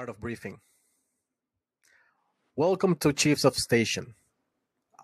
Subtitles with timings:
[0.00, 0.60] Start of briefing.
[2.56, 4.14] Welcome to Chiefs of Station.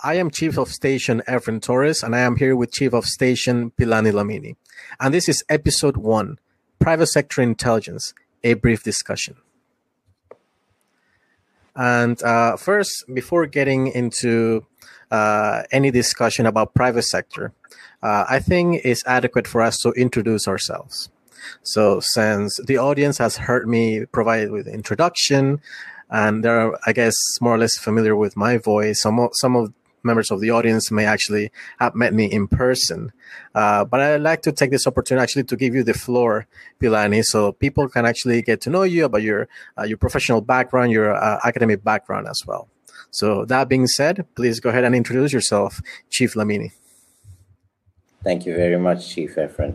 [0.02, 3.72] I am Chief of Station Efren Torres, and I am here with Chief of Station
[3.72, 4.56] Pilani Dlamini.
[4.98, 6.38] And this is episode one
[6.78, 9.36] Private Sector Intelligence, a brief discussion.
[11.74, 14.64] And uh, first, before getting into
[15.10, 17.52] uh, any discussion about private sector,
[18.02, 21.10] uh, I think it's adequate for us to introduce ourselves.
[21.62, 25.60] So since the audience has heard me provide with introduction,
[26.10, 29.72] and they're, I guess, more or less familiar with my voice, some some of
[30.06, 31.50] members of the audience may actually
[31.80, 33.12] have met me in person.
[33.54, 36.46] Uh, but I'd like to take this opportunity actually to give you the floor,
[36.80, 40.92] Pilani, so people can actually get to know you about your uh, your professional background,
[40.92, 42.68] your uh, academic background as well.
[43.10, 46.72] So that being said, please go ahead and introduce yourself, Chief Dlamini.
[48.22, 49.74] Thank you very much, Chief Efren.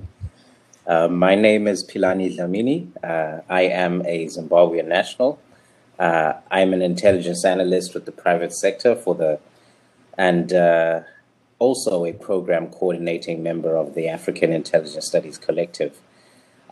[0.88, 2.88] Uh, my name is Pilani Dlamini.
[3.04, 5.40] Uh, I am a Zimbabwean national.
[6.00, 9.40] Uh, I'm an intelligence analyst with the private sector for the,
[10.18, 11.02] and uh,
[11.60, 16.00] also a program coordinating member of the African Intelligence Studies Collective.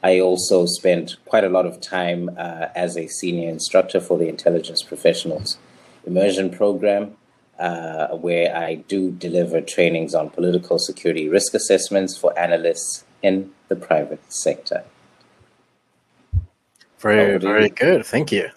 [0.01, 4.27] I also spent quite a lot of time uh, as a senior instructor for the
[4.27, 5.59] Intelligence Professionals
[6.07, 7.15] Immersion Program,
[7.57, 14.21] where I do deliver trainings on political security risk assessments for analysts in the private
[14.31, 14.83] sector.
[16.99, 18.05] Very, very good.
[18.05, 18.49] Thank you.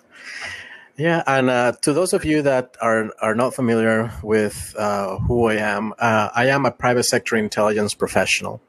[0.97, 5.47] Yeah, and uh, to those of you that are are not familiar with uh, who
[5.47, 8.61] I am, uh, I am a private sector intelligence professional.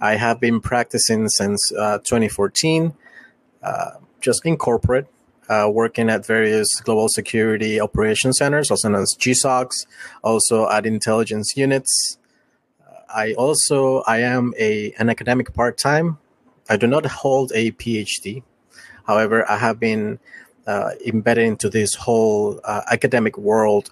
[0.00, 2.94] I have been practicing since uh, 2014,
[3.62, 5.08] uh, just in corporate,
[5.48, 9.86] uh, working at various global security operation centers, also known as GSOCs,
[10.22, 12.17] also at intelligence units,
[13.08, 16.18] I also I am a an academic part time.
[16.68, 18.42] I do not hold a PhD.
[19.06, 20.18] However, I have been
[20.66, 23.90] uh, embedded into this whole uh, academic world,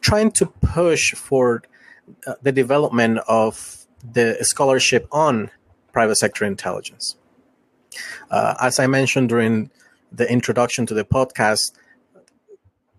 [0.00, 1.62] trying to push for
[2.26, 5.50] uh, the development of the scholarship on
[5.92, 7.16] private sector intelligence.
[8.30, 9.70] Uh, as I mentioned during
[10.12, 11.72] the introduction to the podcast,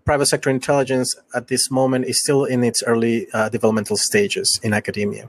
[0.05, 4.71] private sector intelligence at this moment is still in its early uh, developmental stages in
[4.71, 5.27] academia.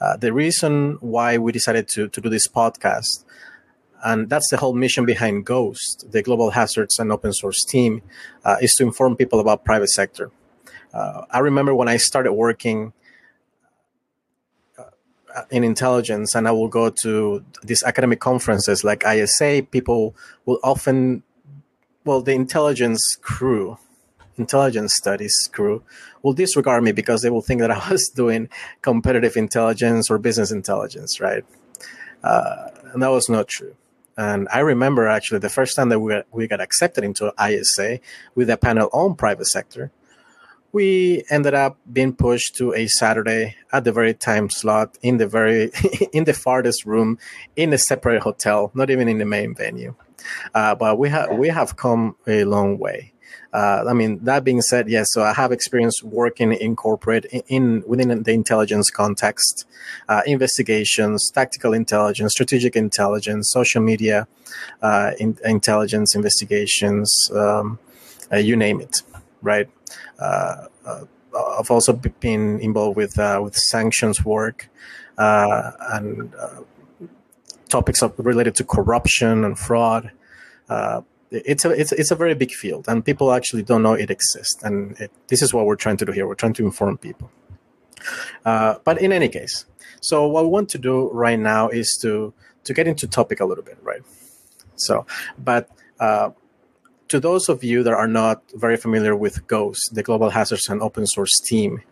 [0.00, 3.24] Uh, the reason why we decided to, to do this podcast,
[4.02, 8.02] and that's the whole mission behind Ghost, the Global Hazards and Open Source team,
[8.44, 10.30] uh, is to inform people about private sector.
[10.94, 12.94] Uh, I remember when I started working
[14.78, 20.16] uh, in intelligence and I will go to these academic conferences like ISA, people
[20.46, 21.24] will often,
[22.04, 23.76] well, the intelligence crew
[24.38, 25.82] intelligence studies crew
[26.22, 28.48] will disregard me because they will think that I was doing
[28.82, 31.44] competitive intelligence or business intelligence, right?
[32.22, 33.76] Uh, and that was not true.
[34.16, 38.00] And I remember actually the first time that we got, we got accepted into ISA
[38.34, 39.92] with a panel on private sector,
[40.72, 45.26] we ended up being pushed to a Saturday at the very time slot in the
[45.26, 45.70] very
[46.12, 47.18] in the farthest room
[47.56, 49.94] in a separate hotel, not even in the main venue.
[50.52, 53.12] Uh, but we have we have come a long way.
[53.52, 55.08] Uh, I mean, that being said, yes.
[55.12, 59.66] So I have experience working in corporate in, in within the intelligence context,
[60.08, 64.26] uh, investigations, tactical intelligence, strategic intelligence, social media
[64.82, 67.78] uh, in, intelligence investigations, um,
[68.32, 69.02] uh, you name it,
[69.40, 69.68] right?
[70.18, 71.04] Uh, uh,
[71.58, 74.68] I've also been involved with with sanctions work
[75.16, 76.34] and
[77.68, 80.10] topics of, related to corruption and fraud.
[81.30, 84.62] It's a it's it's a very big field, and people actually don't know it exists.
[84.62, 86.26] And it, this is what we're trying to do here.
[86.26, 87.30] We're trying to inform people.
[88.44, 89.66] Uh, but in any case,
[90.00, 92.32] so what we want to do right now is to
[92.64, 94.02] to get into topic a little bit, right?
[94.76, 95.06] So,
[95.38, 95.68] but
[96.00, 96.30] uh,
[97.08, 100.80] to those of you that are not very familiar with GHOST, the Global Hazards and
[100.80, 101.82] Open Source team,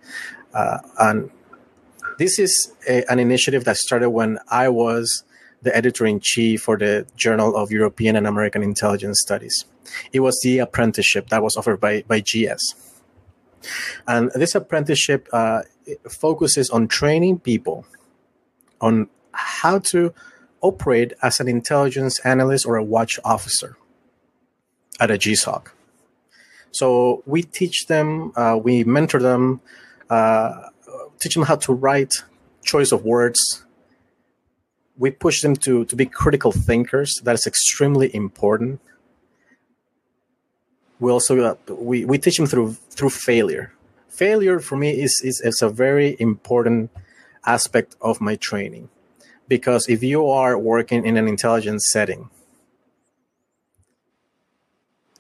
[0.55, 1.31] uh, and
[2.19, 5.25] this is a, an initiative that started when I was
[5.67, 9.67] the editor in chief for the Journal of European and American Intelligence Studies.
[10.13, 12.75] It was the apprenticeship that was offered by, by GS.
[14.07, 15.63] And this apprenticeship uh,
[16.09, 17.85] focuses on training people
[18.81, 20.15] on how to
[20.61, 23.77] operate as an intelligence analyst or a watch officer
[25.01, 25.67] at a GSOC.
[26.71, 29.61] So we teach them, uh, we mentor them,
[30.11, 30.69] uh,
[31.19, 32.13] teach them how to write
[32.63, 33.66] choice of words,
[34.99, 37.21] we push them to to be critical thinkers.
[37.25, 38.81] That is extremely important.
[40.99, 43.73] We also uh, we, we teach them through through failure.
[44.09, 46.91] Failure for me is, is is a very important
[47.45, 48.89] aspect of my training
[49.47, 52.31] because if you are working in an intelligence setting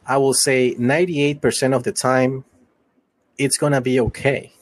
[0.09, 2.45] I will say 98% of the time,
[3.39, 4.53] it's to be okay.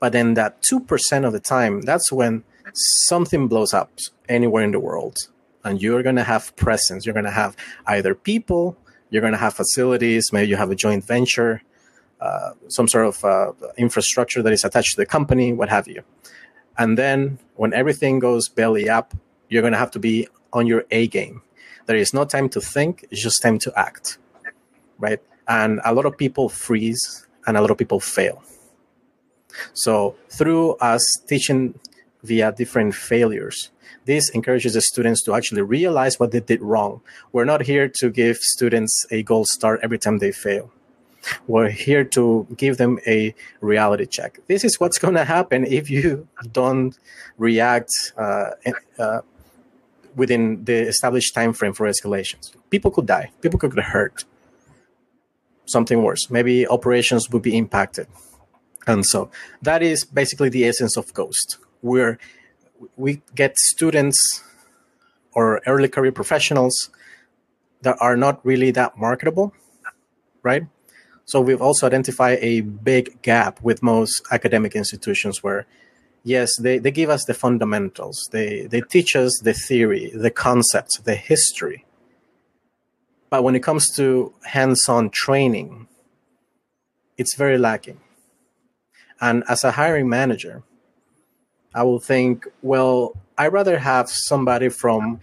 [0.00, 2.44] But then that 2% of the time, that's when
[2.76, 3.90] something blows up
[4.28, 5.16] anywhere in the world.
[5.64, 7.04] And you're going to have presence.
[7.04, 7.56] You're going to have
[7.86, 8.76] either people,
[9.10, 11.62] you're going to have facilities, maybe you have a joint venture,
[12.20, 16.02] uh, some sort of uh, infrastructure that is attached to the company, what have you.
[16.78, 19.14] And then when everything goes belly up,
[19.48, 21.42] you're going to have to be on your A game.
[21.86, 24.18] There is no time to think, it's just time to act,
[24.98, 25.20] right?
[25.48, 28.42] And a lot of people freeze and a lot of people fail.
[29.72, 31.78] So through us teaching
[32.26, 33.70] via different failures,
[34.04, 37.00] this encourages the students to actually realize what they did wrong.
[37.32, 40.70] We're not here to give students a gold star every time they fail.
[41.48, 44.38] We're here to give them a reality check.
[44.46, 46.96] This is what's going to happen if you don't
[47.36, 48.50] react uh,
[48.98, 49.20] uh,
[50.14, 52.52] within the established time frame for escalations.
[52.70, 53.32] People could die.
[53.40, 54.24] People could get hurt.
[55.66, 56.30] Something worse.
[56.30, 58.06] Maybe operations would be impacted.
[58.86, 59.30] And so
[59.62, 61.58] that is basically the essence of Ghost.
[61.80, 62.18] Where
[62.96, 64.42] we get students
[65.32, 66.90] or early career professionals
[67.82, 69.52] that are not really that marketable,
[70.42, 70.64] right?
[71.24, 75.66] So we've also identified a big gap with most academic institutions where,
[76.22, 78.28] yes, they, they give us the fundamentals.
[78.30, 81.84] They, they teach us the theory, the concepts, the history.
[83.28, 85.88] But when it comes to hands-on training,
[87.18, 88.00] it's very lacking.
[89.20, 90.62] And as a hiring manager,
[91.76, 95.20] I will think, well, I'd rather have somebody from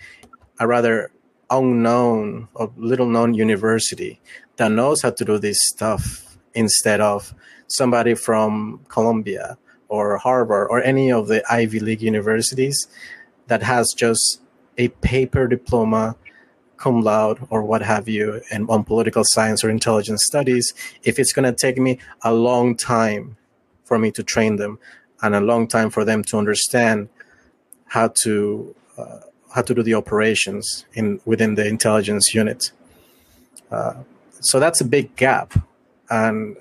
[0.60, 1.10] a rather
[1.50, 4.22] unknown or little known university
[4.58, 7.34] that knows how to do this stuff instead of
[7.68, 9.58] somebody from Columbia
[9.88, 12.88] or Harvard or any of the Ivy League universities
[13.48, 14.40] that has just
[14.78, 16.16] a paper diploma
[16.78, 20.74] cum laude or what have you and on political science or intelligence studies
[21.04, 23.38] if it's going to take me a long time
[23.86, 24.78] for me to train them
[25.24, 27.10] and a long time for them to understand
[27.88, 29.20] how to uh,
[29.56, 32.72] how to do the operations in within the intelligence unit.
[33.72, 33.96] Uh,
[34.42, 35.54] so that's a big gap,
[36.10, 36.58] and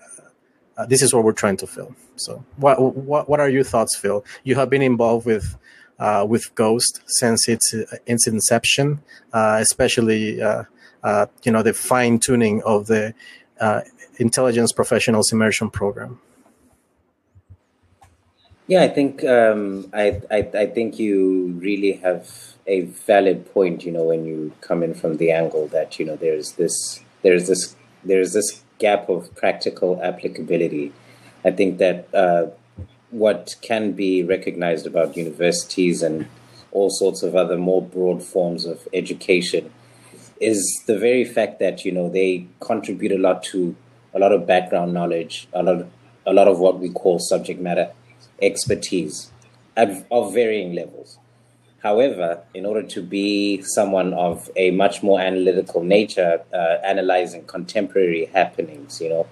[0.78, 1.94] uh, this is what we're trying to fill.
[2.16, 4.24] So, what what what are your thoughts, Phil?
[4.44, 5.56] You have been involved with
[5.98, 7.74] uh, with Ghost since its
[8.06, 10.64] its inception, uh, especially uh,
[11.02, 13.14] uh, you know the fine tuning of the
[14.18, 16.20] intelligence professionals immersion program.
[18.68, 22.30] Yeah, I think um, I, I I think you really have
[22.66, 23.84] a valid point.
[23.84, 27.48] You know, when you come in from the angle that you know there's this there's
[27.48, 27.74] this
[28.04, 30.92] there's this gap of practical applicability.
[31.44, 32.46] I think that uh,
[33.10, 36.28] what can be recognized about universities and
[36.70, 39.72] all sorts of other more broad forms of education
[40.40, 43.74] is the very fact that you know they contribute a lot to
[44.14, 45.90] a lot of background knowledge, a lot of,
[46.26, 47.90] a lot of what we call subject matter
[48.42, 49.30] expertise
[49.76, 51.18] at, of varying levels.
[51.82, 58.26] However, in order to be someone of a much more analytical nature, uh, analyzing contemporary
[58.26, 59.26] happenings, you know,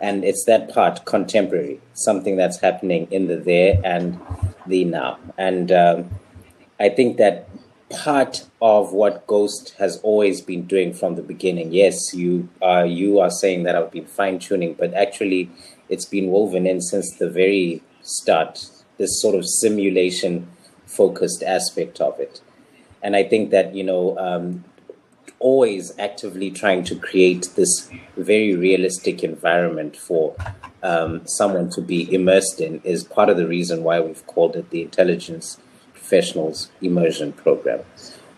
[0.00, 4.20] and it's that part contemporary, something that's happening in the there and
[4.66, 5.18] the now.
[5.36, 6.10] And um,
[6.78, 7.48] I think that
[7.90, 11.72] part of what Ghost has always been doing from the beginning.
[11.72, 15.50] Yes, you are you are saying that I've been fine tuning, but actually,
[15.88, 20.48] it's been woven in since the very start this sort of simulation
[20.86, 22.40] focused aspect of it.
[23.02, 24.64] And I think that, you know, um,
[25.38, 30.34] always actively trying to create this very realistic environment for
[30.82, 34.70] um, someone to be immersed in is part of the reason why we've called it
[34.70, 35.58] the Intelligence
[35.92, 37.80] Professionals Immersion Program.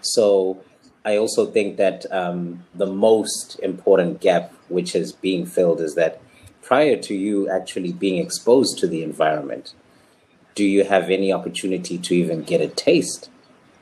[0.00, 0.62] So
[1.04, 6.20] I also think that um, the most important gap which is being filled is that
[6.68, 9.72] prior to you actually being exposed to the environment,
[10.54, 13.30] do you have any opportunity to even get a taste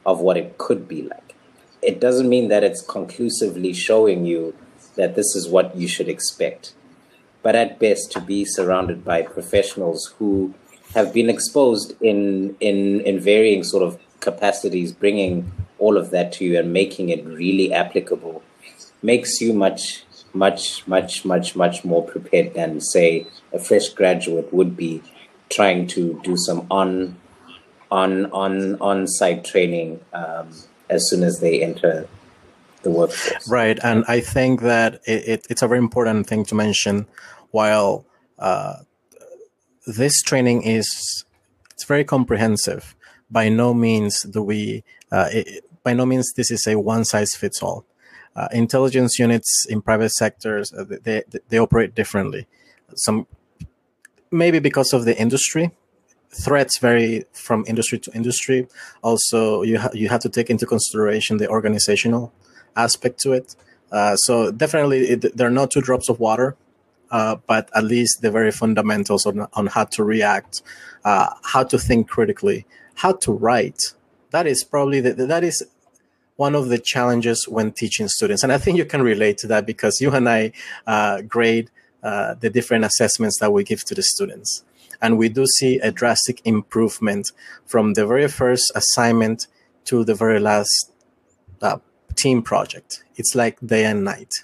[0.05, 1.35] of what it could be like?
[1.83, 4.55] It doesn't mean that it's conclusively showing you
[4.95, 6.75] that this is what you should expect,
[7.43, 10.55] but at best to be surrounded by professionals who
[10.95, 15.51] have been exposed in in in varying sort of capacities, bringing
[15.81, 18.45] all of that to you and making it really applicable
[19.03, 20.06] makes you much
[20.37, 25.03] much, much, much, much more prepared than, say, a fresh graduate would be
[25.49, 27.17] trying to do some on
[27.91, 30.51] on on on site training um,
[30.91, 32.09] as soon as they enter
[32.83, 33.49] the workforce.
[33.49, 37.07] Right, and I think that it, it, it's a very important thing to mention.
[37.53, 38.05] While
[38.39, 38.79] uh,
[39.87, 41.25] this training is
[41.71, 42.95] it's very comprehensive,
[43.31, 47.35] by no means do we uh, it, by no means this is a one size
[47.35, 47.87] fits all
[48.37, 52.47] uh, intelligence units in private sectors uh, they, they, they operate differently.
[52.95, 53.27] Some
[54.31, 55.73] maybe because of the industry
[56.31, 58.69] threats vary from industry to industry.
[59.03, 62.33] Also, you ha- you have to take into consideration the organizational
[62.77, 63.57] aspect to it.
[63.91, 66.57] Uh, so definitely, it, there are not two drops of water,
[67.11, 70.63] uh, but at least the very fundamentals on, on how to react,
[71.05, 72.67] uh, how to think critically,
[72.97, 73.79] how to write.
[74.31, 75.65] That is probably the, that is
[76.37, 79.67] one of the challenges when teaching students, and I think you can relate to that
[79.67, 80.53] because you and I
[80.87, 81.71] uh, grade
[82.03, 84.65] uh, the different assessments that we give to the students.
[85.03, 87.33] And we do see a drastic improvement
[87.67, 89.47] from the very first assignment
[89.87, 90.93] to the very last
[91.61, 91.79] uh,
[92.15, 93.03] team project.
[93.17, 94.35] It's like day and night.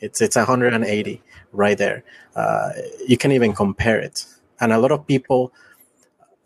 [0.00, 2.04] It's it's 180 right there.
[2.36, 2.70] Uh,
[3.06, 4.24] you can even compare it.
[4.60, 5.52] And a lot of people,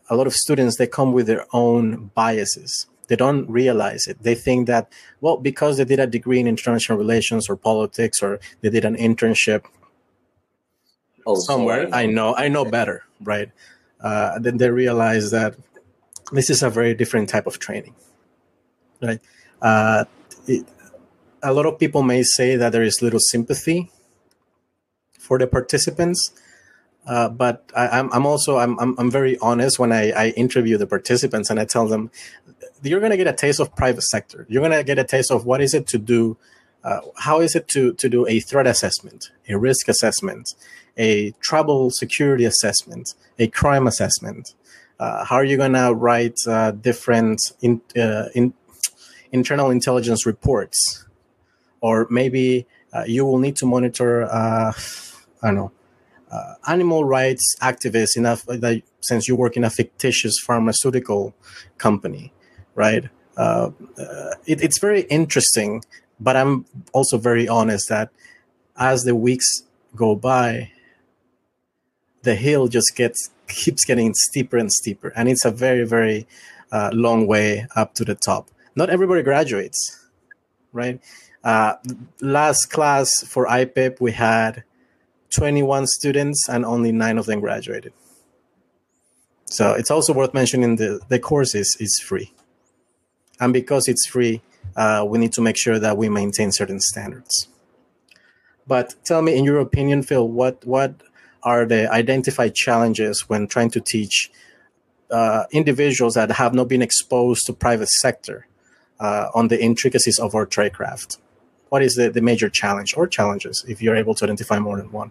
[0.08, 2.86] a lot of students, they come with their own biases.
[3.12, 4.22] They don't realize it.
[4.22, 4.90] They think that,
[5.20, 8.96] well, because they did a degree in international relations or politics, or they did an
[8.96, 9.66] internship
[11.26, 13.50] oh, somewhere, I know, I know better right?
[14.00, 15.56] Uh, then they realize that
[16.32, 17.94] this is a very different type of training,
[19.00, 19.20] right?
[19.60, 20.04] Uh,
[20.46, 20.66] it,
[21.42, 23.90] a lot of people may say that there is little sympathy
[25.18, 26.32] for the participants,
[27.06, 30.78] uh, but I, am I'm also I'm, I'm, I'm very honest when I, I interview
[30.78, 32.10] the participants and I tell them
[32.82, 34.46] you're going to get a taste of private sector.
[34.48, 36.36] You're going to get a taste of what is it to do,
[36.84, 40.54] uh, how is it to to do a threat assessment, a risk assessment,
[40.96, 44.54] a travel security assessment, a crime assessment?
[45.00, 48.54] Uh, how are you going to write uh, different in, uh, in,
[49.32, 51.04] internal intelligence reports?
[51.80, 54.72] Or maybe uh, you will need to monitor, I
[55.42, 55.72] don't know,
[56.32, 61.34] uh, animal rights activists enough that since you work in a fictitious pharmaceutical
[61.78, 62.32] company,
[62.74, 63.04] right?
[64.46, 65.82] It, it's very interesting,
[66.20, 68.10] but I'm also very honest that
[68.76, 69.64] as the weeks
[69.96, 70.70] go by,
[72.22, 76.26] the hill just gets keeps getting steeper and steeper, and it's a very very
[76.72, 78.50] uh, long way up to the top.
[78.74, 80.08] Not everybody graduates,
[80.72, 81.00] right?
[81.44, 81.74] Uh,
[82.20, 84.64] last class for IPIP we had
[85.36, 87.92] 21 students, and only nine of them graduated.
[89.46, 92.32] So it's also worth mentioning the the course is is free,
[93.38, 94.40] and because it's free,
[94.76, 97.48] uh, we need to make sure that we maintain certain standards.
[98.66, 101.02] But tell me, in your opinion, Phil, what what
[101.42, 104.30] are the identified challenges when trying to teach
[105.10, 108.46] uh, individuals that have not been exposed to private sector
[109.00, 111.18] uh, on the intricacies of our tradecraft?
[111.72, 114.92] What is the, the major challenge or challenges if you're able to identify more than
[114.92, 115.10] one?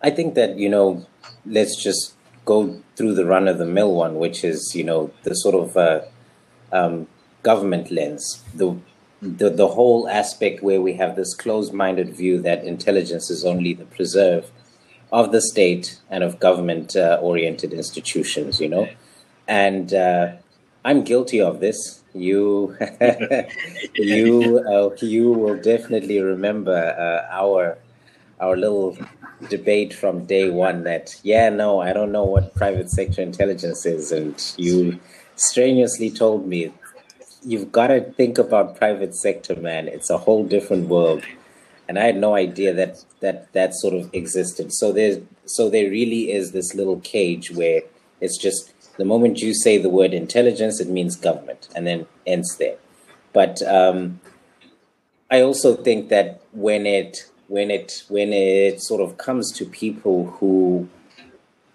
[0.00, 1.04] I think that, you know,
[1.44, 2.14] let's just
[2.44, 5.76] go through the run of the mill one, which is, you know, the sort of
[5.76, 6.02] uh,
[6.70, 7.08] um,
[7.42, 8.44] government lens.
[8.54, 8.78] The
[9.20, 13.74] the, the whole aspect where we have this closed minded view that intelligence is only
[13.74, 14.52] the preserve
[15.10, 18.88] of the state and of government uh, oriented institutions, you know.
[19.48, 20.34] And uh,
[20.84, 22.01] I'm guilty of this.
[22.14, 22.76] You,
[23.94, 27.78] you, uh, you will definitely remember uh, our
[28.40, 28.98] our little
[29.48, 30.84] debate from day one.
[30.84, 35.00] That yeah, no, I don't know what private sector intelligence is, and you
[35.36, 36.72] strenuously told me
[37.44, 39.88] you've got to think about private sector, man.
[39.88, 41.22] It's a whole different world,
[41.88, 44.72] and I had no idea that that that sort of existed.
[44.72, 47.82] So there's so there really is this little cage where
[48.20, 52.56] it's just the moment you say the word intelligence, it means government, and then ends
[52.56, 52.76] there.
[53.32, 54.20] But um,
[55.30, 60.26] I also think that when it when it when it sort of comes to people
[60.38, 60.88] who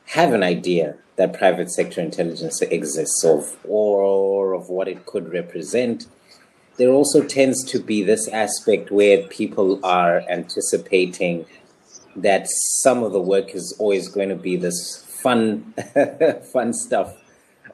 [0.05, 6.07] have an idea that private sector intelligence exists of or of what it could represent.
[6.77, 11.47] There also tends to be this aspect where people are anticipating
[12.15, 12.47] that
[12.81, 15.73] some of the work is always going to be this fun,
[16.53, 17.13] fun stuff,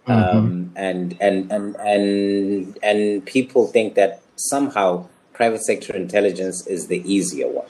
[0.07, 0.11] mm-hmm.
[0.11, 7.01] um, and and and and and people think that somehow private sector intelligence is the
[7.11, 7.67] easier one.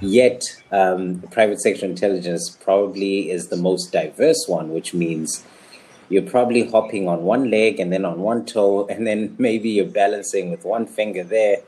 [0.00, 5.42] Yet, um, private sector intelligence probably is the most diverse one, which means
[6.10, 9.86] you're probably hopping on one leg and then on one toe, and then maybe you're
[9.86, 11.58] balancing with one finger there.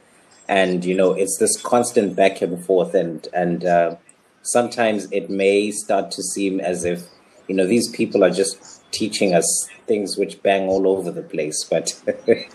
[0.49, 2.95] And, you know, it's this constant back and forth.
[2.95, 3.97] And, and uh,
[4.43, 7.03] sometimes it may start to seem as if,
[7.49, 11.65] you know, these people are just teaching us things which bang all over the place.
[11.65, 12.49] But it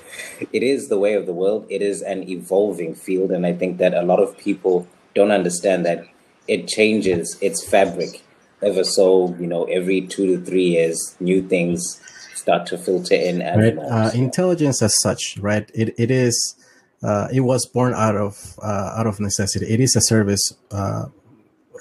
[0.63, 3.31] is the way of the world, it is an evolving field.
[3.31, 6.05] And I think that a lot of people don't understand that
[6.47, 8.21] it changes its fabric
[8.61, 11.99] ever so you know every two to three years new things
[12.33, 16.55] start to filter in right uh, intelligence as such right it, it is
[17.03, 19.67] uh, it was born out of uh, out of necessity.
[19.67, 21.05] It is a service uh,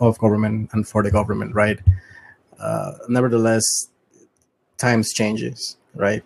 [0.00, 1.78] of government and for the government, right?
[2.62, 3.64] Uh, nevertheless,
[4.78, 6.22] times changes, right?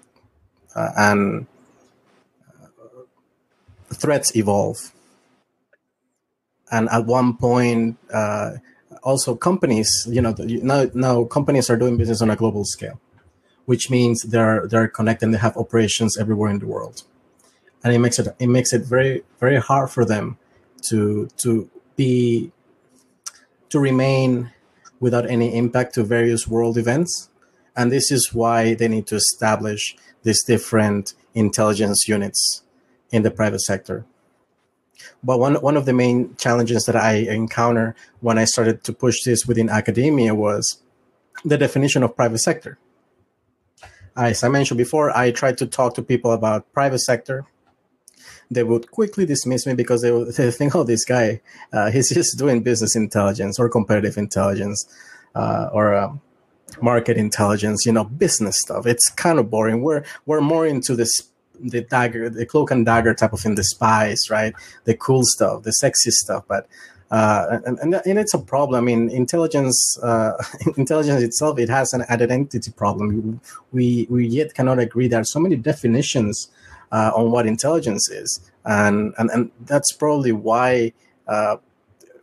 [0.75, 1.47] Uh, and
[3.95, 4.93] threats evolve.
[6.71, 7.97] And at one point,
[9.03, 13.01] also companies, you know, now, now companies are doing business on a global scale,
[13.65, 17.05] which means they're they're connected they have operations everywhere in the world
[17.87, 20.37] and it makes it it makes it very very hard for them
[20.89, 22.51] to to be
[23.69, 24.51] to remain
[25.07, 27.29] without any impact to various world events
[27.77, 29.83] and this is why they need to establish
[30.25, 32.41] these different intelligence units
[33.11, 33.99] in the private sector
[35.23, 39.17] but one one of the main challenges that I encounter when I started to push
[39.25, 40.65] this within academia was
[41.45, 42.79] the definition of private sector.
[44.17, 47.45] As I mentioned before, I tried to talk to people about private sector,
[48.51, 51.41] they would quickly dismiss me because they would they think, oh, this guy,
[51.73, 54.87] uh, he's just doing business intelligence or competitive intelligence
[55.35, 56.21] uh, or um,
[56.81, 58.87] market intelligence, you know, business stuff.
[58.87, 59.83] It's kind of boring.
[59.83, 63.65] We're we're more into this the dagger, the cloak and dagger type of thing, the
[63.65, 64.55] spies, right?
[64.85, 66.67] The cool stuff, the sexy stuff, but.
[67.09, 68.83] Uh, and, and, and it's a problem.
[68.83, 70.33] I mean, intelligence, uh,
[70.77, 73.41] intelligence itself, it has an identity problem.
[73.71, 75.07] We we yet cannot agree.
[75.07, 76.51] There are so many definitions
[76.93, 80.93] uh, on what intelligence is, and and, and that's probably why
[81.29, 81.57] uh,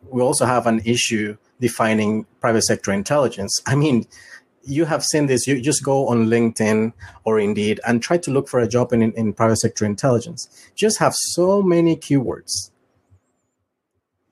[0.09, 3.61] we also have an issue defining private sector intelligence.
[3.65, 4.05] I mean,
[4.65, 5.47] you have seen this.
[5.47, 6.93] You just go on LinkedIn
[7.25, 10.41] or Indeed and try to look for a job in, in, private sector intelligence.
[10.75, 12.71] Just have so many keywords.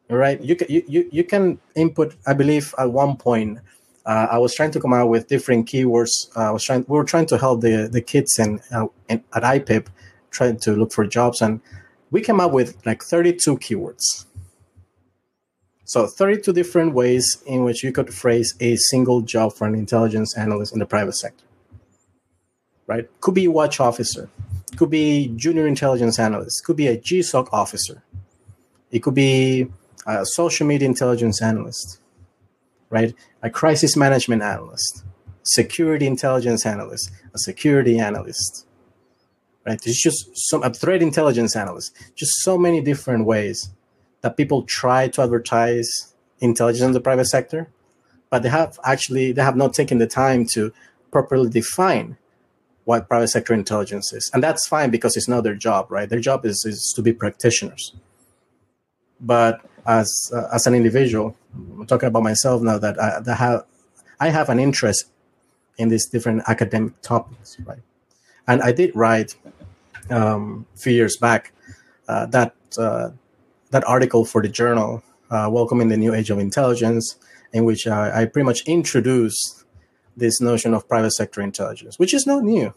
[0.09, 0.41] Right?
[0.41, 2.15] You can you, you can input.
[2.27, 3.59] I believe at one point
[4.05, 6.35] uh, I was trying to come out with different keywords.
[6.35, 6.83] Uh, I was trying.
[6.87, 9.87] We were trying to help the the kids in, uh, in at IPIP
[10.31, 11.61] trying to look for jobs, and
[12.09, 14.25] we came up with like 32 keywords.
[15.85, 20.37] So 32 different ways in which you could phrase a single job for an intelligence
[20.37, 21.43] analyst in the private sector.
[22.87, 23.09] Right?
[23.19, 24.29] Could be watch officer,
[24.77, 28.03] could be junior intelligence analyst, could be a GSOC officer.
[28.91, 29.67] It could be
[30.05, 31.99] a social media intelligence analyst,
[32.89, 33.13] right?
[33.41, 35.03] A crisis management analyst,
[35.43, 38.65] security intelligence analyst, a security analyst,
[39.65, 39.81] right?
[39.81, 43.69] There's just some a threat intelligence analyst, just so many different ways
[44.21, 47.69] that people try to advertise intelligence in the private sector,
[48.29, 50.73] but they have actually they have not taken the time to
[51.11, 52.17] properly define
[52.85, 56.09] what private sector intelligence is, and that's fine because it's not their job, right?
[56.09, 57.93] Their job is is to be practitioners.
[59.19, 63.65] But as uh, as an individual, I'm talking about myself now that I that have
[64.19, 65.05] I have an interest
[65.77, 67.79] in these different academic topics, right?
[68.51, 69.37] And I did write
[70.09, 71.53] um, a few years back
[72.09, 73.11] uh, that uh,
[73.69, 77.15] that article for the journal, uh, "Welcoming the New Age of Intelligence,"
[77.53, 79.63] in which I pretty much introduced
[80.17, 82.73] this notion of private sector intelligence, which is not new.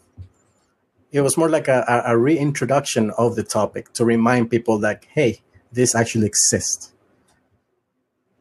[1.11, 5.41] It was more like a, a reintroduction of the topic to remind people that, hey,
[5.73, 6.93] this actually exists,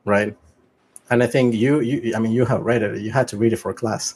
[0.05, 0.37] right?
[1.11, 3.01] And I think you, you, I mean, you have read it.
[3.01, 4.15] You had to read it for class.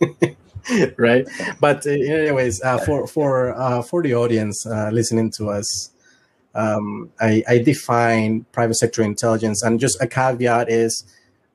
[0.96, 1.26] right?
[1.60, 5.90] But uh, anyways, uh, for for uh, for the audience uh, listening to us,
[6.54, 11.04] um, I, I define private sector intelligence, and just a caveat is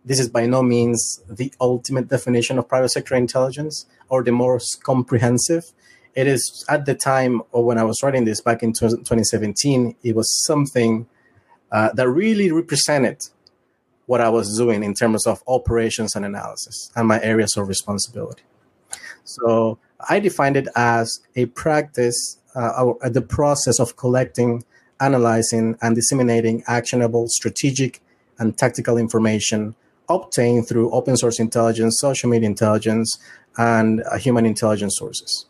[0.06, 4.84] this is by no means the ultimate definition of private sector intelligence or the most
[4.84, 5.72] comprehensive.
[6.16, 10.16] It is at the time or when I was writing this back in 2017, it
[10.16, 11.08] was something
[11.72, 13.24] uh, that really represented
[14.06, 18.44] what I was doing in terms of operations and analysis and my areas of responsibility.
[19.24, 24.64] So I defined it as a practice, uh, the process of collecting,
[25.00, 28.02] analyzing, and disseminating actionable, strategic,
[28.38, 29.76] and tactical information
[30.10, 33.18] obtained through open source intelligence, social media intelligence,
[33.58, 35.46] and uh, human intelligence sources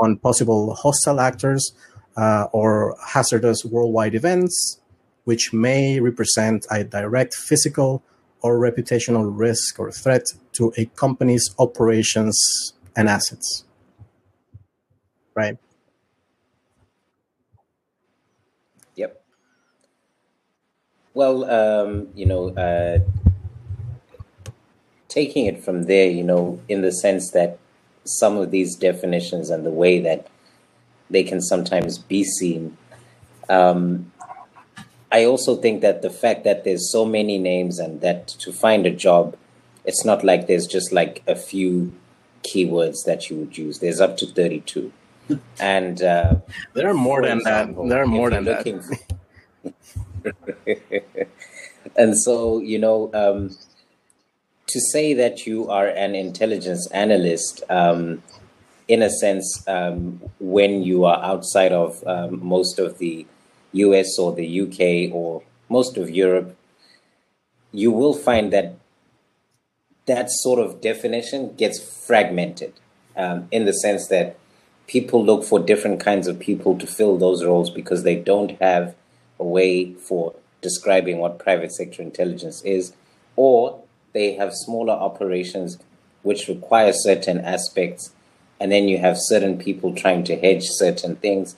[0.00, 1.72] on possible hostile actors
[2.16, 4.80] uh, or hazardous worldwide events,
[5.24, 8.02] which may represent a direct physical
[8.42, 13.64] or reputational risk or threat to a company's operations and assets.
[15.34, 15.58] Right?
[18.94, 19.22] Yep.
[21.12, 22.98] Well, um, you know, uh,
[25.08, 27.58] taking it from there, you know, in the sense that
[28.04, 30.28] some of these definitions and the way that
[31.10, 32.76] they can sometimes be seen.
[33.48, 34.12] Um,
[35.12, 38.86] I also think that the fact that there's so many names and that to find
[38.86, 39.36] a job,
[39.84, 41.92] it's not like there's just like a few
[42.42, 43.78] keywords that you would use.
[43.78, 44.92] There's up to 32.
[45.58, 46.36] And uh,
[46.74, 47.88] there are more than example, that.
[47.88, 48.64] There are more than that.
[51.96, 53.56] and so, you know, um,
[54.68, 58.22] to say that you are an intelligence analyst, um,
[58.88, 63.26] in a sense, um, when you are outside of um, most of the
[63.72, 66.56] US or the UK or most of Europe,
[67.72, 68.76] you will find that
[70.06, 72.72] that sort of definition gets fragmented
[73.16, 74.38] um, in the sense that
[74.86, 78.94] people look for different kinds of people to fill those roles because they don't have
[79.38, 82.92] a way for describing what private sector intelligence is,
[83.34, 85.78] or they have smaller operations
[86.22, 88.12] which require certain aspects,
[88.58, 91.56] and then you have certain people trying to hedge certain things,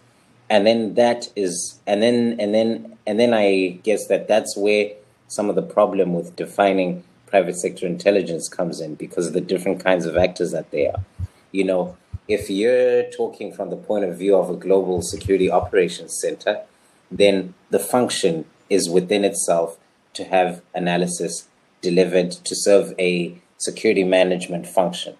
[0.50, 4.92] and then that is, and then and then and then I guess that that's where
[5.28, 9.82] some of the problem with defining private sector intelligence comes in because of the different
[9.82, 11.04] kinds of actors that they are.
[11.52, 16.18] You know, if you're talking from the point of view of a global security operations
[16.20, 16.62] center,
[17.10, 19.78] then the function is within itself
[20.14, 21.48] to have analysis
[21.80, 25.16] delivered to serve a security management function.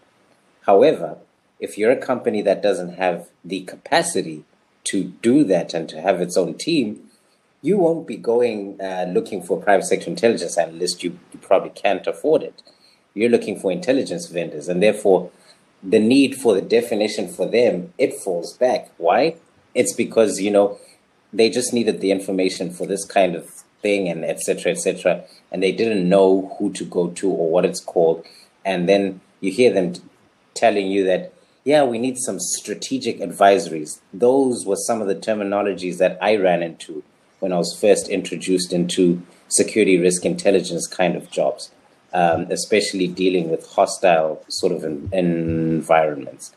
[0.67, 1.19] However,
[1.61, 4.45] if you're a company that doesn't have the capacity
[4.85, 7.08] to do that and to have its own team,
[7.61, 11.03] you won't be going uh, looking for private sector intelligence analysts.
[11.03, 12.63] You, you probably can't afford it.
[13.15, 15.31] You're looking for intelligence vendors, and therefore,
[15.83, 18.91] the need for the definition for them it falls back.
[18.97, 19.37] Why?
[19.75, 20.79] It's because you know
[21.33, 23.49] they just needed the information for this kind of
[23.83, 24.73] thing, and etc.
[24.73, 25.25] etc.
[25.51, 28.25] And they didn't know who to go to or what it's called.
[28.65, 30.03] And then you hear them t-
[30.55, 31.33] telling you that
[31.65, 34.01] yeah, we need some strategic advisories.
[34.15, 37.03] Those were some of the terminologies that I ran into
[37.41, 41.71] when I was first introduced into security risk intelligence kind of jobs,
[42.13, 46.55] um, especially dealing with hostile sort of environments.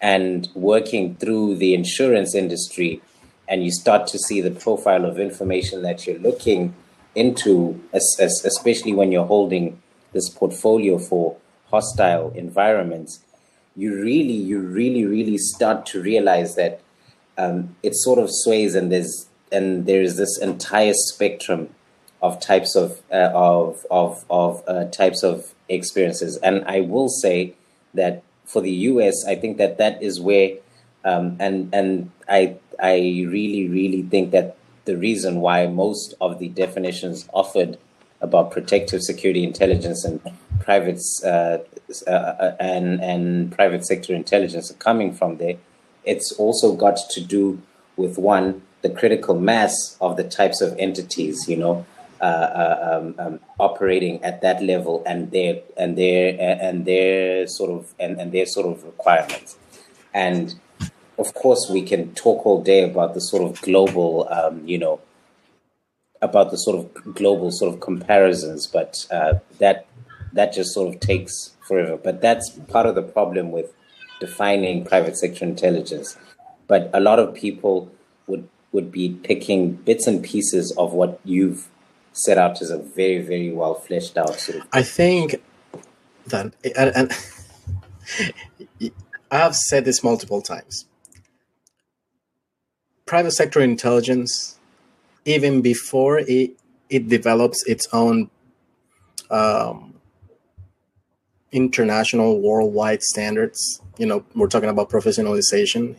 [0.00, 3.00] And working through the insurance industry,
[3.48, 6.74] and you start to see the profile of information that you're looking
[7.14, 9.80] into, especially when you're holding
[10.12, 11.36] this portfolio for
[11.70, 13.20] hostile environments,
[13.76, 16.80] you really, you really, really start to realize that
[17.38, 21.68] um, it sort of sways and there's and there is this entire spectrum
[22.22, 26.36] of types of uh, of of of uh, types of experiences.
[26.38, 27.54] And I will say
[27.94, 30.56] that for the US, I think that that is where,
[31.04, 32.96] um, and and I I
[33.28, 37.78] really really think that the reason why most of the definitions offered
[38.20, 40.20] about protective security intelligence and
[40.60, 41.58] private uh,
[42.06, 45.56] uh, uh, and and private sector intelligence are coming from there.
[46.04, 47.62] It's also got to do
[47.96, 51.86] with one the critical mass of the types of entities, you know,
[52.20, 57.70] uh, uh, um, um, operating at that level and their and their and their sort
[57.70, 59.56] of and, and their sort of requirements.
[60.14, 60.54] And
[61.18, 65.00] of course, we can talk all day about the sort of global, um, you know,
[66.20, 69.86] about the sort of global sort of comparisons, but uh, that
[70.32, 71.96] that just sort of takes forever.
[71.96, 73.72] But that's part of the problem with
[74.20, 76.16] defining private sector intelligence.
[76.68, 77.90] But a lot of people
[78.28, 81.68] would would be picking bits and pieces of what you've
[82.12, 84.68] set out as a very, very well fleshed out sort of.
[84.72, 85.42] I think
[86.26, 87.12] that, and,
[88.80, 88.92] and
[89.30, 90.86] I have said this multiple times.
[93.06, 94.58] Private sector intelligence,
[95.24, 96.52] even before it,
[96.88, 98.30] it develops its own
[99.30, 99.94] um,
[101.52, 105.96] international worldwide standards, you know, we're talking about professionalization.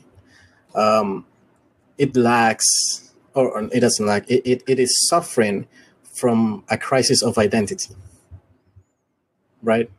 [0.75, 1.25] Um,
[1.97, 5.67] it lacks, or it doesn't lack, it, it, it is suffering
[6.13, 7.93] from a crisis of identity,
[9.61, 9.89] right?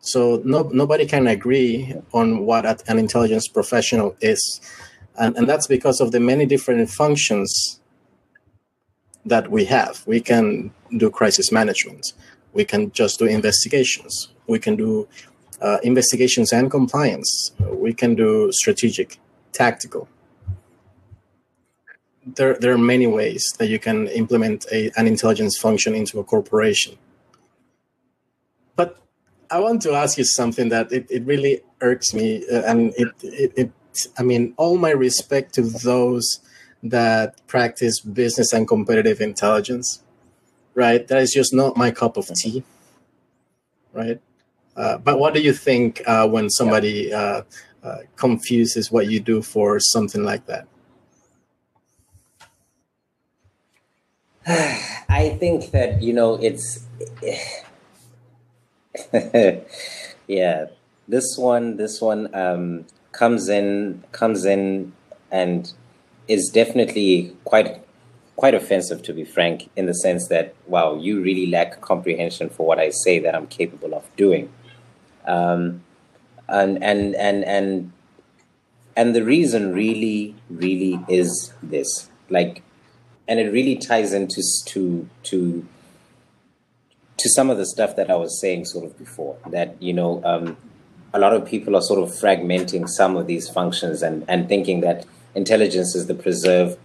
[0.00, 4.60] So no, nobody can agree on what an intelligence professional is.
[5.16, 7.80] And, and that's because of the many different functions
[9.24, 10.02] that we have.
[10.06, 12.14] We can do crisis management.
[12.52, 14.28] We can just do investigations.
[14.48, 15.06] We can do
[15.60, 17.52] uh, investigations and compliance.
[17.60, 19.20] We can do strategic,
[19.52, 20.08] tactical
[22.26, 26.24] there, there are many ways that you can implement a, an intelligence function into a
[26.24, 26.96] corporation.
[28.76, 28.98] But
[29.50, 33.08] I want to ask you something that it, it really irks me, uh, and it,
[33.22, 33.70] it, it,
[34.18, 36.40] I mean, all my respect to those
[36.82, 40.02] that practice business and competitive intelligence,
[40.74, 41.06] right?
[41.06, 42.64] That is just not my cup of tea,
[43.92, 44.20] right?
[44.76, 47.42] Uh, but what do you think uh, when somebody uh,
[47.82, 50.66] uh, confuses what you do for something like that?
[54.46, 56.84] I think that you know it's
[60.26, 60.66] yeah
[61.08, 64.92] this one this one um, comes in comes in
[65.30, 65.72] and
[66.28, 67.84] is definitely quite
[68.36, 72.66] quite offensive to be frank in the sense that wow you really lack comprehension for
[72.66, 74.52] what i say that i'm capable of doing.
[75.26, 75.84] Um,
[76.48, 77.92] and and and and
[78.96, 82.10] and the reason really really is this.
[82.28, 82.62] Like
[83.28, 85.66] and it really ties into to to
[87.18, 90.22] to some of the stuff that I was saying sort of before that you know
[90.24, 90.56] um,
[91.14, 94.80] a lot of people are sort of fragmenting some of these functions and and thinking
[94.80, 96.78] that intelligence is the preserve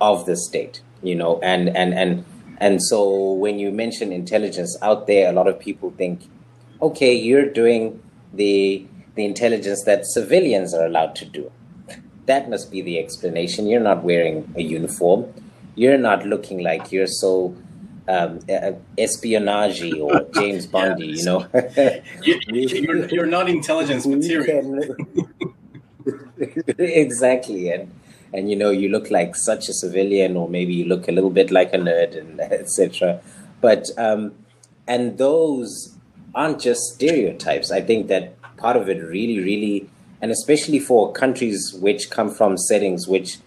[0.00, 2.24] of the state you know and and and
[2.58, 6.28] and so when you mention intelligence out there a lot of people think
[6.82, 11.50] okay you're doing the the intelligence that civilians are allowed to do.
[12.26, 13.66] That must be the explanation.
[13.66, 15.32] You're not wearing a uniform
[15.74, 17.56] you're not looking like you're so
[18.08, 18.40] um,
[18.98, 21.46] espionage or James Bondy, you know.
[22.22, 24.96] you, you're, you're not intelligence material.
[26.78, 27.92] exactly, and
[28.32, 31.30] and you know you look like such a civilian, or maybe you look a little
[31.30, 33.20] bit like a nerd, and etc.
[33.60, 34.32] But um,
[34.86, 35.96] and those
[36.34, 37.70] aren't just stereotypes.
[37.70, 39.88] I think that part of it really, really,
[40.20, 43.38] and especially for countries which come from settings which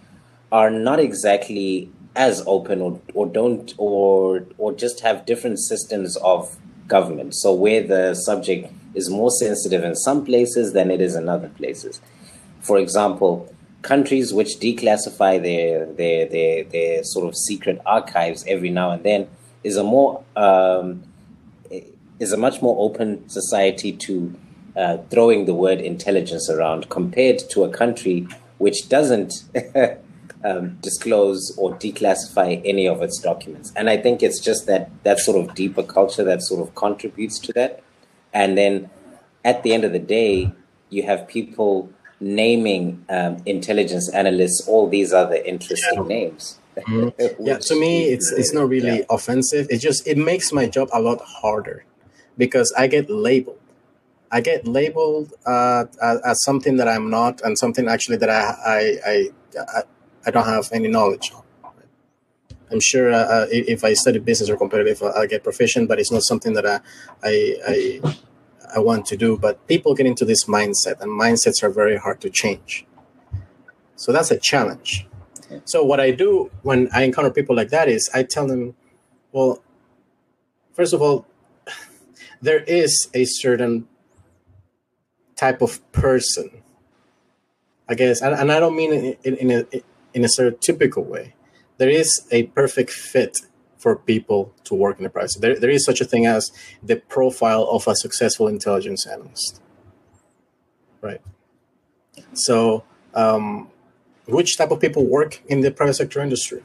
[0.52, 6.58] are not exactly as open or, or don't or or just have different systems of
[6.88, 7.36] government.
[7.36, 11.50] So where the subject is more sensitive in some places than it is in other
[11.50, 12.02] places.
[12.62, 13.54] For example,
[13.84, 19.28] countries which declassify their their their, their sort of secret archives every now and then
[19.64, 21.04] is a more um,
[22.20, 24.34] is a much more open society to
[24.76, 28.28] uh, throwing the word intelligence around compared to a country
[28.58, 29.44] which doesn't
[30.48, 33.74] um, disclose or declassify any of its documents.
[33.76, 37.40] And I think it's just that that sort of deeper culture that sort of contributes
[37.40, 37.84] to that.
[38.34, 38.90] And then
[39.44, 40.52] at the end of the day,
[40.90, 46.08] you have people naming um, intelligence analysts all these other interesting yeah.
[46.08, 46.60] names.
[46.78, 47.44] Mm-hmm.
[47.46, 49.10] yeah, to me, it's it's not really yeah.
[49.10, 49.68] offensive.
[49.70, 51.84] It just it makes my job a lot harder
[52.38, 53.60] because I get labeled.
[54.30, 58.42] I get labeled uh, as, as, something that I'm not, and something actually that I
[58.66, 59.30] I, I,
[59.80, 59.84] I
[60.32, 61.44] don't have any knowledge on.
[62.70, 66.12] I'm sure uh, uh if I study business or competitive, I'll get proficient, but it's
[66.12, 66.80] not something that I,
[67.24, 68.18] I, I,
[68.76, 69.38] I want to do.
[69.38, 72.86] But people get into this mindset, and mindsets are very hard to change.
[73.96, 75.08] So that's a challenge.
[75.66, 78.76] So what I do when I encounter people like that is I tell them,
[79.32, 79.62] well,
[80.74, 81.26] first of all,
[82.42, 83.88] there is a certain
[85.36, 86.64] type of person,
[87.88, 89.82] I guess, and, and I don't mean in, in, in a
[90.18, 91.36] in a stereotypical way.
[91.78, 93.38] There is a perfect fit
[93.78, 96.52] for people to work in the private There, there is such a thing as
[96.82, 99.62] the profile of a successful intelligence analyst.
[101.02, 101.22] Right.
[102.34, 103.70] So, um,
[104.26, 106.64] which type of people work in the private sector industry?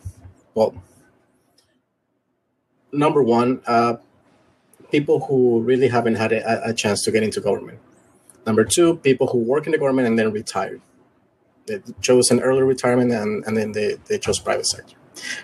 [0.55, 0.75] Well,
[2.91, 3.97] number one, uh,
[4.91, 7.79] people who really haven't had a, a, chance to get into government.
[8.47, 10.81] Number two, people who work in the government and then retired
[11.67, 14.97] they chose an early retirement and, and then they, they chose private sector.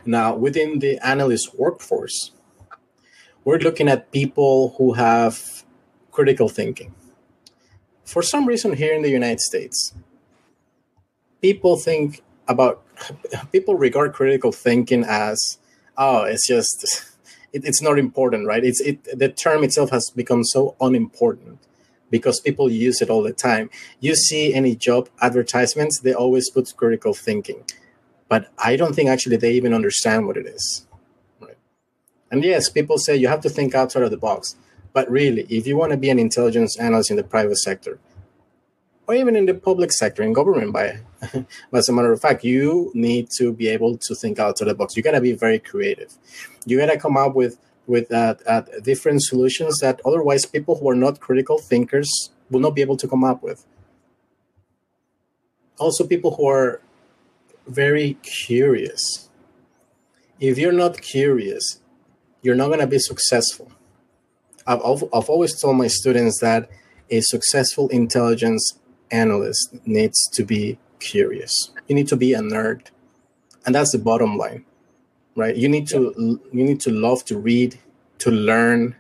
[0.05, 2.33] Now, within the analyst workforce,
[3.45, 5.65] we're looking at people who have
[6.11, 6.95] critical thinking.
[8.05, 9.95] For some reason, here in the United States,
[11.41, 12.83] people think about
[13.53, 15.59] people regard critical thinking as
[15.97, 16.85] oh, it's just
[17.53, 18.65] it, it's not important, right?
[18.65, 21.61] It's it the term itself has become so unimportant
[22.11, 23.71] because people use it all the time.
[24.01, 27.65] You see any job advertisements, they always put critical thinking.
[28.29, 30.87] But I don't think actually they even understand what it is.
[31.41, 31.57] Right?
[32.31, 34.57] And yes, people say you have to think outside of the box.
[34.93, 37.99] But really, if you want to be an intelligence analyst in the private sector,
[39.07, 41.01] or even in the public sector, in government, by,
[41.73, 44.97] as a matter of fact, you need to be able to think outside the box.
[44.97, 46.13] You got to be very creative.
[46.67, 50.89] You got to come up with with uh, uh, different solutions that otherwise people who
[50.91, 53.65] are not critical thinkers will not be able to come up with.
[55.79, 56.81] Also, people who are
[57.67, 59.31] very curious.
[60.39, 61.81] If you're not curious,
[62.43, 63.73] you're not going to be successful.
[64.67, 64.81] I've,
[65.13, 66.69] I've always told my students that
[67.11, 68.79] a successful intelligence
[69.11, 71.71] analyst needs to be curious.
[71.87, 72.89] You need to be a nerd.
[73.65, 74.67] And that's the bottom line
[75.39, 75.55] right?
[75.57, 77.79] You need to you need to love to read
[78.19, 78.97] to learn.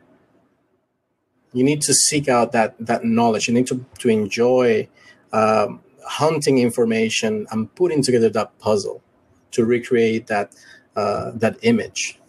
[1.53, 3.49] You need to seek out that that knowledge.
[3.49, 4.89] You need to to enjoy
[5.33, 9.03] um, hunting information and putting together that puzzle
[9.51, 10.55] to recreate that
[10.97, 12.21] uh, that image.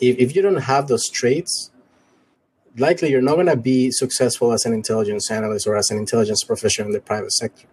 [0.00, 1.72] If, if you don't have those traits
[2.76, 6.44] likely you're not going to be successful as an intelligence analyst or as an intelligence
[6.44, 7.66] professional in the private sector.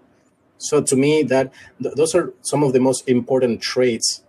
[0.58, 4.24] So to me, that th- those are some of the most important traits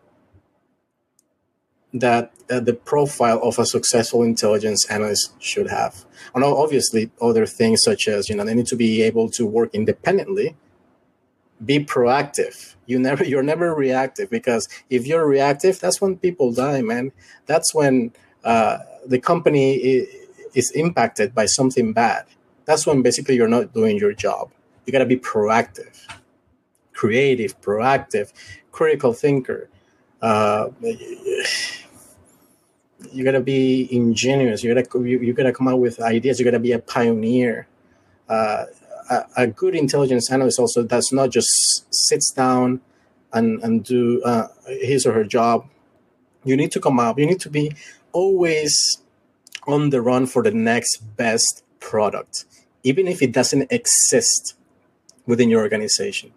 [1.95, 6.05] that uh, the profile of a successful intelligence analyst should have.
[6.35, 9.71] And obviously, other things such as you know they need to be able to work
[9.75, 10.57] independently,
[11.65, 12.75] be proactive.
[12.87, 17.13] You never you're never reactive because if you're reactive, that's when people die, man.
[17.47, 18.13] That's when
[18.45, 19.75] uh, the company
[20.55, 22.25] is, impacted by something bad.
[22.65, 24.51] That's when basically you're not doing your job.
[24.85, 26.07] You got to be proactive,
[26.93, 28.33] creative, proactive,
[28.73, 29.69] critical thinker.
[30.23, 30.69] Uh,
[33.13, 34.63] you gotta be ingenious.
[34.63, 36.39] You gotta you, you gotta come up with ideas.
[36.39, 37.67] You gotta be a pioneer.
[38.29, 38.65] Uh,
[39.11, 42.81] a, a, good intelligence analyst also does not just sits down
[43.33, 45.67] and and do uh, his or her job.
[46.45, 47.19] You need to come up.
[47.19, 47.73] You need to be
[48.13, 48.99] always
[49.67, 52.45] on the run for the next best product,
[52.83, 54.55] even if it doesn't exist
[55.27, 56.33] within your organization.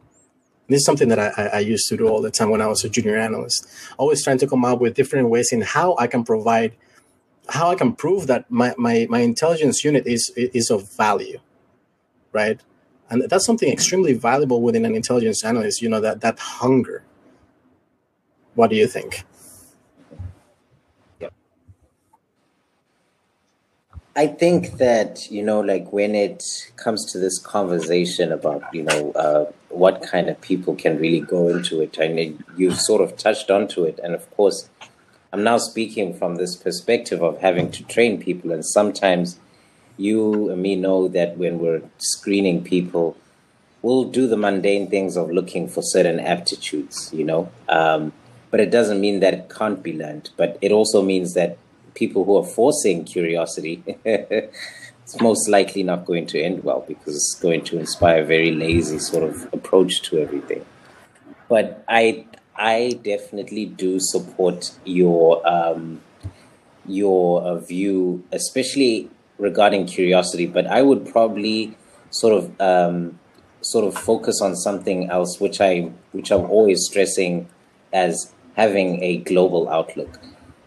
[0.70, 2.84] This is something that I, I, used to do all the time when I was
[2.84, 3.68] a junior analyst.
[3.98, 6.76] Always trying to come up with different ways in how I can provide,
[7.50, 11.40] how I can prove that my, my, my intelligence unit is is of value,
[12.32, 12.62] right?
[13.10, 15.82] And that's something extremely valuable within an intelligence analyst.
[15.82, 17.04] You know that that hunger.
[18.54, 19.24] What do you think?
[24.20, 26.44] I think that you know, like when it
[26.76, 31.48] comes to this conversation about you know uh, what kind of people can really go
[31.48, 34.68] into it, and you've sort of touched onto it, and of course,
[35.32, 39.40] I'm now speaking from this perspective of having to train people, and sometimes
[39.96, 43.16] you and me know that when we're screening people,
[43.82, 47.50] we'll do the mundane things of looking for certain aptitudes, you know.
[47.70, 48.12] Um,
[48.52, 50.32] but it doesn't mean that it can't be learned.
[50.36, 51.58] But it also means that
[51.96, 57.38] people who are forcing curiosity, it's most likely not going to end well because it's
[57.42, 60.66] going to inspire a very lazy sort of approach to everything.
[61.48, 62.26] But I,
[62.56, 66.02] I definitely do support your um,
[66.86, 70.46] your uh, view, especially regarding curiosity.
[70.46, 71.76] But I would probably
[72.12, 73.20] sort of um,
[73.62, 77.48] sort of focus on something else, which I which I'm always stressing
[77.94, 80.20] as having a global outlook.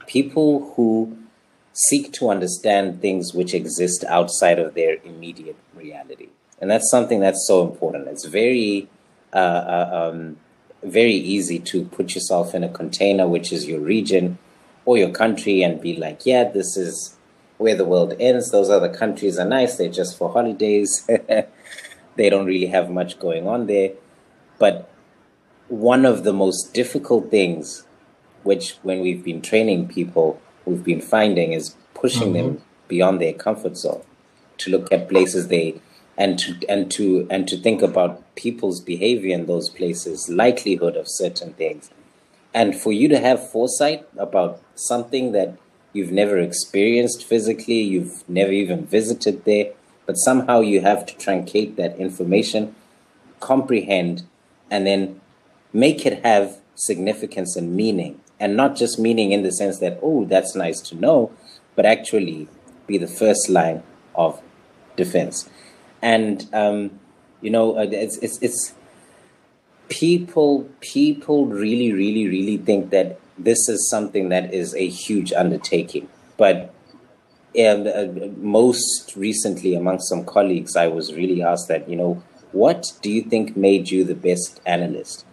[0.07, 1.17] People who
[1.73, 6.29] seek to understand things which exist outside of their immediate reality.
[6.61, 8.09] And that's something that's so important.
[8.09, 8.89] It's very,
[9.33, 10.37] uh, uh, um,
[10.83, 14.39] very easy to put yourself in a container, which is your region
[14.85, 17.17] or your country, and be like, yeah, this is
[17.59, 18.51] where the world ends.
[18.51, 19.77] Those other countries are nice.
[19.77, 21.09] They're just for holidays.
[22.17, 23.93] they don't really have much going on there.
[24.59, 24.91] But
[25.69, 27.85] one of the most difficult things,
[28.43, 32.55] which when we've been training people, we've been finding is pushing mm-hmm.
[32.55, 34.03] them beyond their comfort zone
[34.59, 35.81] to look at places they
[36.17, 41.09] and to and to and to think about people's behavior in those places, likelihood of
[41.09, 41.91] certain things.
[42.55, 45.57] And for you to have foresight about something that
[45.93, 49.73] you've never experienced physically, you've never even visited there,
[50.07, 52.75] but somehow you have to truncate that information,
[53.41, 54.25] comprehend,
[54.71, 55.21] and then
[55.73, 60.25] make it have significance and meaning and not just meaning in the sense that oh
[60.25, 61.33] that's nice to know
[61.75, 62.49] but actually
[62.87, 63.83] be the first line
[64.15, 64.41] of
[64.97, 65.49] defense.
[66.03, 66.99] And um,
[67.41, 68.75] you know uh, it's, it's, it's
[69.89, 76.09] people people really really really think that this is something that is a huge undertaking.
[76.37, 76.75] But
[77.57, 82.93] and uh, most recently amongst some colleagues i was really asked that you know what
[83.01, 85.25] do you think made you the best analyst?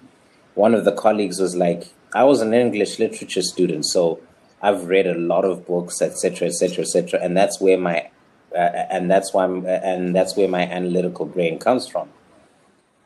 [0.55, 4.19] One of the colleagues was like I was an English literature student, so
[4.61, 8.09] I've read a lot of books, etc., etc., etc., and that's where my
[8.55, 8.57] uh,
[8.89, 12.09] and that's why I'm, and that's where my analytical brain comes from.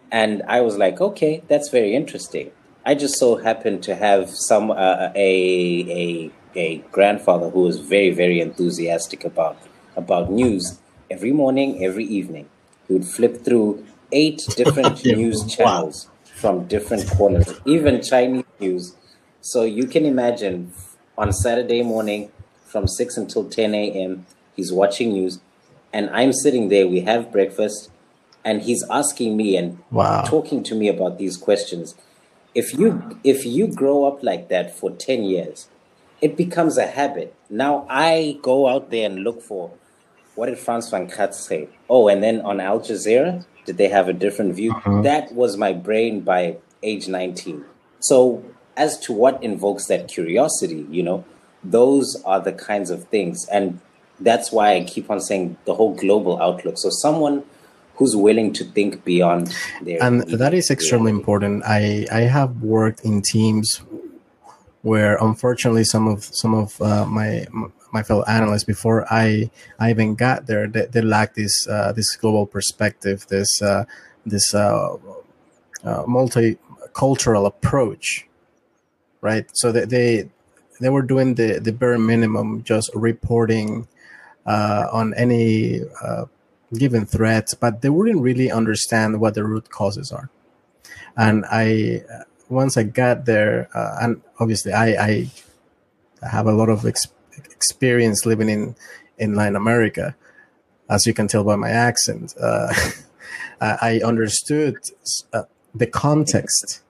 [0.10, 2.52] And I was like, okay, that's very interesting.
[2.86, 8.12] I just so happened to have some uh, a a a grandfather who was very
[8.12, 9.58] very enthusiastic about
[9.98, 10.80] about news.
[11.12, 12.48] Every morning, every evening,
[12.88, 16.08] he would flip through eight different news channels
[16.44, 18.98] from different corners, even Chinese news.
[19.40, 20.74] So you can imagine
[21.18, 22.34] on Saturday morning
[22.66, 25.40] from 6 until 10 a.m., he's watching news,
[25.94, 27.90] and I'm sitting there, we have breakfast,
[28.44, 30.24] and he's asking me and wow.
[30.24, 31.96] talking to me about these questions.
[32.54, 35.70] If you if you grow up like that for 10 years,
[36.20, 37.34] it becomes a habit.
[37.50, 39.72] Now I go out there and look for
[40.36, 41.70] what did Franz van Katz say?
[41.90, 44.72] Oh, and then on Al Jazeera, did they have a different view?
[44.72, 45.02] Uh-huh.
[45.02, 47.66] That was my brain by age 19.
[48.00, 48.44] So,
[48.76, 51.24] as to what invokes that curiosity, you know,
[51.64, 53.48] those are the kinds of things.
[53.50, 53.80] And
[54.20, 56.78] that's why I keep on saying the whole global outlook.
[56.78, 57.44] So someone
[57.96, 61.22] who's willing to think beyond their and that is extremely reality.
[61.22, 61.64] important.
[61.66, 63.82] I I have worked in teams
[64.82, 67.46] where unfortunately some of some of uh, my
[67.94, 72.16] my fellow analysts before I I even got there they, they lack this uh, this
[72.16, 73.86] global perspective this uh,
[74.26, 74.96] this uh,
[75.84, 78.28] uh, multicultural approach
[79.22, 80.30] right so they, they
[80.82, 83.88] they were doing the the bare minimum just reporting
[84.46, 86.26] uh, on any uh,
[86.74, 90.30] given threats, but they wouldn't really understand what the root causes are.
[91.16, 92.04] And I,
[92.50, 95.32] once I got there, and obviously I, I
[96.30, 97.08] have a lot of ex-
[97.52, 98.76] experience living in
[99.18, 100.16] in Latin America,
[100.90, 102.34] as you can tell by my accent.
[102.40, 102.74] Uh,
[103.62, 104.76] I understood
[105.32, 106.82] uh, the context,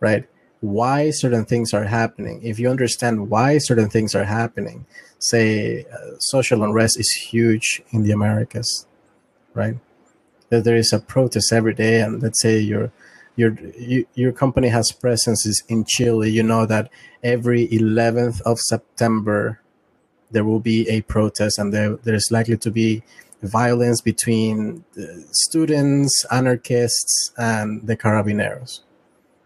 [0.00, 0.26] right?
[0.60, 2.40] Why certain things are happening.
[2.42, 4.86] If you understand why certain things are happening,
[5.18, 8.86] say uh, social unrest is huge in the Americas,
[9.54, 9.76] right?
[10.48, 12.90] That there is a protest every day, and let's say your
[13.36, 16.90] your you, your company has presences in Chile, you know that
[17.22, 19.60] every 11th of September
[20.30, 23.02] there will be a protest, and there there's likely to be
[23.42, 28.80] violence between the students, anarchists, and the carabineros,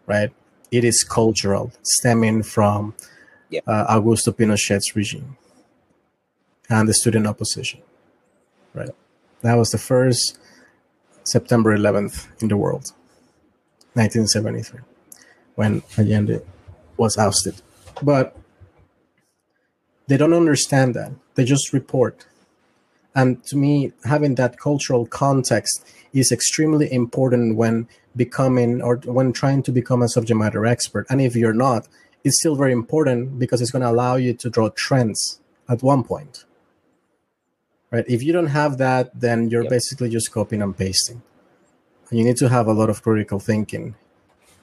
[0.07, 0.31] right?
[0.71, 2.95] It is cultural, stemming from
[3.49, 3.61] yeah.
[3.67, 5.37] uh, Augusto Pinochet's regime
[6.69, 7.81] and the student opposition.
[8.73, 8.89] Right.
[9.41, 10.39] That was the first
[11.23, 12.91] September 11th in the world,
[13.93, 14.79] 1973,
[15.55, 16.41] when Allende
[16.97, 17.61] was ousted.
[18.01, 18.35] But
[20.07, 21.11] they don't understand that.
[21.35, 22.25] They just report.
[23.15, 29.63] And to me, having that cultural context is extremely important when becoming or when trying
[29.63, 31.05] to become a subject matter expert.
[31.09, 31.87] And if you're not,
[32.23, 35.39] it's still very important because it's going to allow you to draw trends
[35.69, 36.45] at one point
[37.93, 38.05] right?
[38.07, 39.69] If you don't have that, then you're yep.
[39.69, 41.21] basically just copying and pasting.
[42.11, 43.95] You need to have a lot of critical thinking.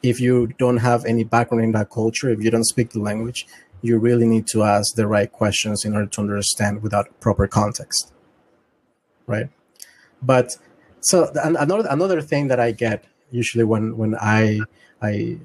[0.03, 3.47] If you don't have any background in that culture, if you don't speak the language,
[3.83, 8.13] you really need to ask the right questions in order to understand without proper context,
[9.27, 9.49] right?
[10.23, 10.57] But
[11.01, 14.61] so another another thing that I get usually when when I
[15.01, 15.39] I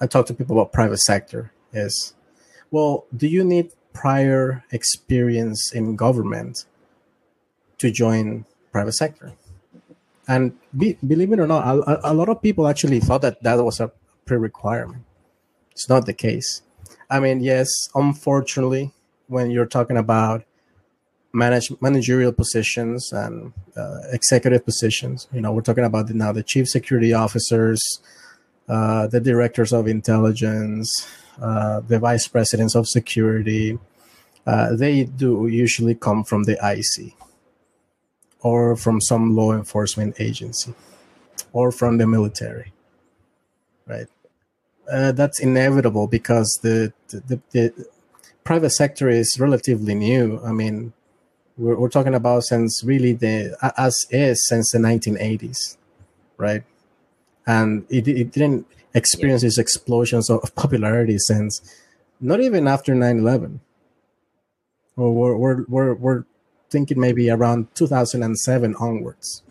[0.00, 2.14] I talk to people about private sector is,
[2.70, 6.66] well, do you need prior experience in government
[7.78, 9.32] to join private sector.
[10.28, 13.56] And be, believe it or not, a, a lot of people actually thought that that
[13.64, 13.90] was a
[14.26, 15.04] pre-requirement.
[15.70, 16.62] It's not the case.
[17.08, 18.92] I mean, yes, unfortunately,
[19.28, 20.44] when you're talking about
[21.32, 26.42] manage, managerial positions and uh, executive positions, you know, we're talking about the, now the
[26.42, 28.00] chief security officers,
[28.68, 30.90] uh, the directors of intelligence,
[31.40, 33.78] uh, the vice presidents of security.
[34.46, 37.12] Uh, they do usually come from the IC
[38.40, 40.74] or from some law enforcement agency
[41.52, 42.72] or from the military
[43.86, 44.06] right
[44.90, 47.86] uh, that's inevitable because the, the, the,
[48.44, 50.92] private sector is relatively new i mean
[51.56, 55.76] we're, we're talking about since really the as is since the 1980s
[56.36, 56.62] right
[57.44, 58.64] and it, it didn't
[58.94, 59.48] experience yeah.
[59.48, 61.60] these explosions of popularity since
[62.20, 63.58] not even after 9-11
[64.96, 66.24] we're, we're, we're, we're
[66.70, 69.42] thinking maybe around 2007 onwards,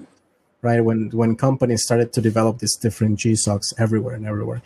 [0.61, 0.81] right?
[0.81, 4.61] When when companies started to develop these different GSOCs everywhere and everywhere.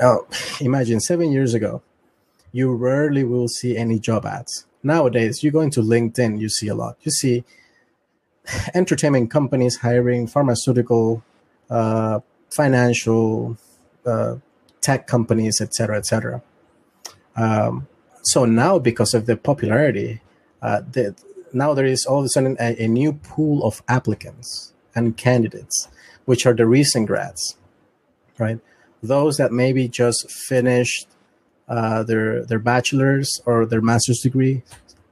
[0.00, 0.18] Uh,
[0.60, 1.82] imagine seven years ago,
[2.52, 4.66] you rarely will see any job ads.
[4.82, 6.96] Nowadays, you go into LinkedIn, you see a lot.
[7.02, 7.44] You see
[8.74, 11.22] entertainment companies hiring pharmaceutical,
[11.70, 12.20] uh,
[12.50, 13.56] financial,
[14.04, 14.36] uh,
[14.80, 16.42] tech companies, etc., etc.
[17.36, 17.86] Um,
[18.22, 20.20] so now, because of the popularity,
[20.60, 21.14] uh, the
[21.52, 25.88] now there is all of a sudden a, a new pool of applicants and candidates,
[26.24, 27.56] which are the recent grads,
[28.38, 28.58] right?
[29.02, 31.08] Those that maybe just finished
[31.68, 34.62] uh, their their bachelor's or their master's degree,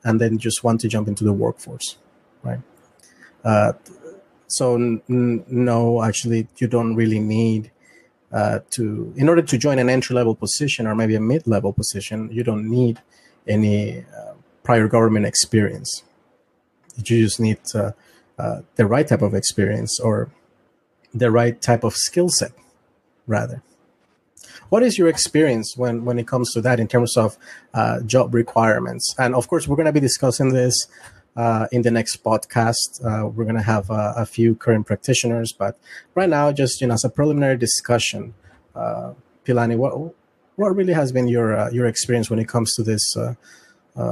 [0.05, 1.97] and then just want to jump into the workforce,
[2.43, 2.61] right?
[3.45, 3.73] Uh,
[4.47, 7.71] so n- no, actually, you don't really need
[8.33, 11.73] uh, to in order to join an entry level position or maybe a mid level
[11.73, 12.31] position.
[12.33, 13.01] You don't need
[13.47, 16.03] any uh, prior government experience.
[16.97, 17.93] You just need uh,
[18.39, 20.31] uh, the right type of experience or
[21.15, 22.53] the right type of skill set,
[23.27, 23.63] rather.
[24.71, 27.37] What is your experience when, when it comes to that in terms of
[27.75, 29.15] uh, job requirements?
[29.19, 30.87] And of course, we're going to be discussing this
[31.37, 33.05] uh, in the next podcast.
[33.05, 35.77] Uh, we're going to have uh, a few current practitioners, but
[36.15, 38.35] right now, just you know, as a preliminary discussion,
[38.75, 39.13] uh,
[39.45, 40.15] Pilani, what
[40.57, 43.35] what really has been your uh, your experience when it comes to this uh,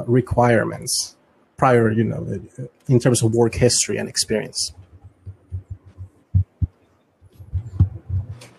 [0.06, 1.16] requirements
[1.56, 2.40] prior, you know,
[2.88, 4.72] in terms of work history and experience.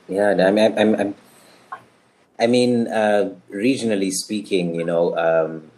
[0.08, 1.16] Yeah, I mean, I'm, I'm,
[2.40, 5.72] I mean, uh, regionally speaking, you know, um,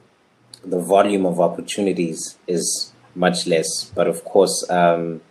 [0.63, 3.85] the volume of opportunities is much less.
[3.95, 5.21] But of course, um,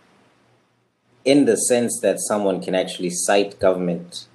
[1.25, 4.27] in the sense that someone can actually cite government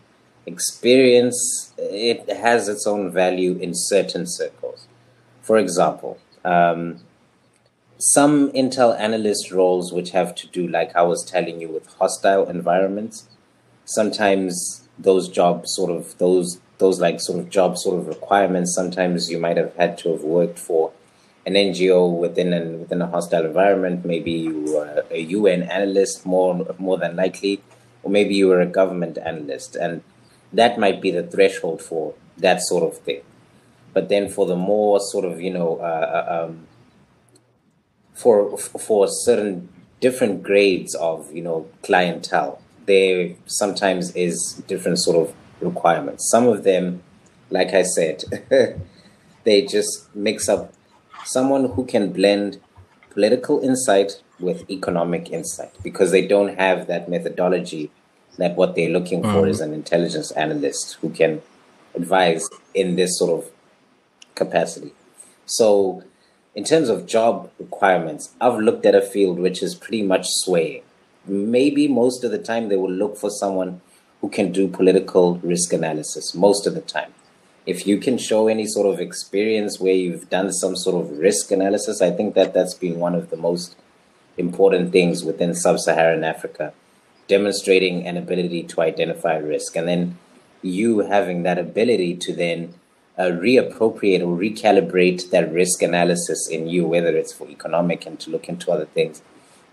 [0.45, 4.87] experience, it has its own value in certain circles.
[5.41, 7.01] For example, um,
[7.97, 12.47] some Intel analyst roles, which have to do, like I was telling you, with hostile
[12.49, 13.27] environments,
[13.85, 18.73] sometimes those jobs sort of those those like sort of job sort of requirements.
[18.73, 20.91] Sometimes you might have had to have worked for
[21.45, 24.05] an NGO within an within a hostile environment.
[24.05, 27.61] Maybe you were a UN analyst, more more than likely,
[28.03, 30.01] or maybe you were a government analyst, and
[30.51, 33.21] that might be the threshold for that sort of thing.
[33.93, 36.67] But then for the more sort of you know uh, uh um,
[38.13, 39.69] for for certain
[40.01, 45.35] different grades of you know clientele, there sometimes is different sort of
[45.65, 46.29] requirements.
[46.29, 47.03] Some of them,
[47.49, 48.23] like I said,
[49.43, 50.73] they just mix up
[51.25, 52.59] someone who can blend
[53.09, 57.91] political insight with economic insight because they don't have that methodology
[58.37, 59.49] that what they're looking for mm-hmm.
[59.49, 61.41] is an intelligence analyst who can
[61.95, 63.51] advise in this sort of
[64.35, 64.91] capacity.
[65.45, 66.03] So,
[66.53, 70.83] in terms of job requirements, I've looked at a field which is pretty much swaying.
[71.25, 73.81] Maybe most of the time they will look for someone
[74.25, 77.13] who can do political risk analysis, most of the time
[77.65, 81.51] if you can show any sort of experience where you've done some sort of risk
[81.51, 83.75] analysis, I think that that's been one of the most
[84.37, 86.73] important things within sub Saharan Africa,
[87.27, 89.75] demonstrating an ability to identify risk.
[89.75, 90.17] And then
[90.61, 92.75] you having that ability to then
[93.17, 98.29] uh, reappropriate or recalibrate that risk analysis in you, whether it's for economic and to
[98.29, 99.23] look into other things.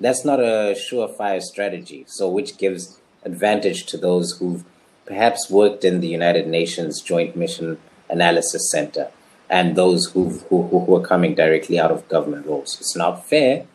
[0.01, 2.05] That's not a surefire strategy.
[2.09, 4.65] So, which gives advantage to those who've
[5.07, 9.11] perhaps worked in the United Nations Joint Mission Analysis Center
[9.51, 12.79] and those who, who, who are coming directly out of government roles.
[12.81, 13.67] It's not fair,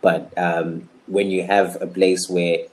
[0.00, 2.66] but um, when you have a place where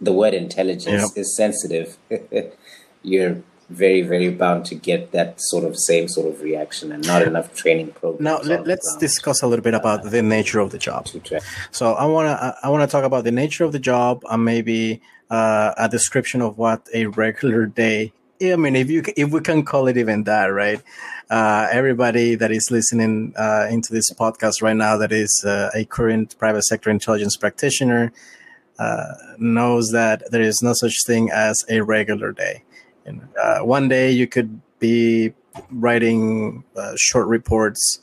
[0.00, 1.10] the word intelligence yep.
[1.16, 1.98] is sensitive,
[3.02, 7.22] you're very, very bound to get that sort of same sort of reaction and not
[7.22, 8.20] enough training programs.
[8.20, 11.08] Now, let, us discuss a little bit about the nature of the job.
[11.72, 14.44] So I want to I want to talk about the nature of the job and
[14.44, 18.12] maybe uh, a description of what a regular day.
[18.42, 20.80] I mean, if you if we can call it even that, right?
[21.30, 25.84] Uh, everybody that is listening uh, into this podcast right now, that is uh, a
[25.86, 28.12] current private sector intelligence practitioner,
[28.78, 32.62] uh, knows that there is no such thing as a regular day.
[33.06, 35.32] And, uh, one day you could be
[35.70, 36.62] writing
[36.96, 37.98] short reports,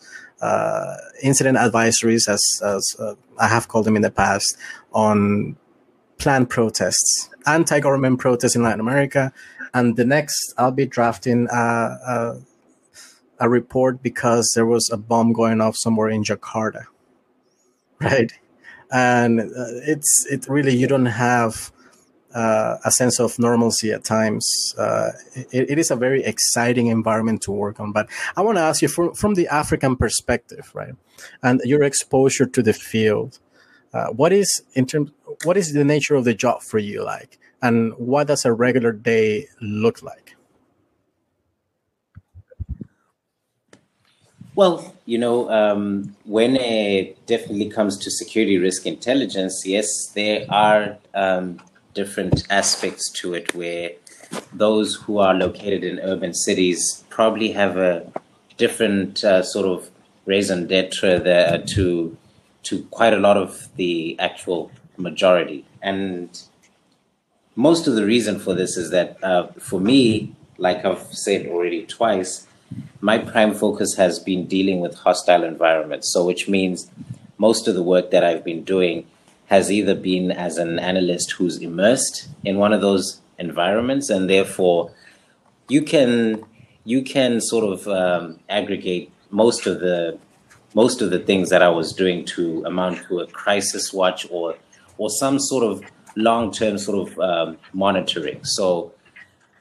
[1.21, 2.95] incident advisories, as, as
[3.39, 4.57] I have called them in the past,
[4.91, 5.55] on
[6.23, 9.33] planned protests, anti-government protests in Latin America,
[9.73, 12.41] and the next I'll be drafting a, a,
[13.41, 16.85] a report because there was a bomb going off somewhere in Jakarta,
[18.01, 18.31] right?
[18.89, 21.73] And uh, it's it really you don't have
[22.33, 24.45] uh, a sense of normalcy at times.
[24.77, 27.91] Uh, it, it is a very exciting environment to work on.
[27.91, 28.07] But
[28.37, 30.95] I want to ask you from, from the African perspective, right?
[31.41, 33.39] And your exposure to the field,
[33.93, 35.11] uh, what is in terms
[35.43, 37.39] what is the nature of the job for you like?
[37.61, 40.35] And what does a regular day look like?
[44.55, 50.97] Well you know um, when it definitely comes to security risk intelligence yes there are
[51.13, 51.59] um,
[51.93, 53.91] different aspects to it where
[54.51, 58.11] those who are located in urban cities probably have a
[58.57, 59.89] different uh, sort of
[60.25, 62.17] raison d'etre there to
[62.63, 65.65] to quite a lot of the actual majority.
[65.81, 66.29] And
[67.55, 71.85] most of the reason for this is that uh, for me, like I've said already
[71.85, 72.47] twice,
[73.01, 76.11] my prime focus has been dealing with hostile environments.
[76.11, 76.89] So, which means
[77.37, 79.05] most of the work that I've been doing
[79.47, 84.91] has either been as an analyst who's immersed in one of those environments, and therefore
[85.67, 86.43] you can
[86.85, 90.17] you can sort of um, aggregate most of the
[90.73, 94.55] most of the things that I was doing to amount to a crisis watch or
[94.97, 95.83] or some sort of
[96.15, 98.43] long term sort of um, monitoring.
[98.43, 98.93] So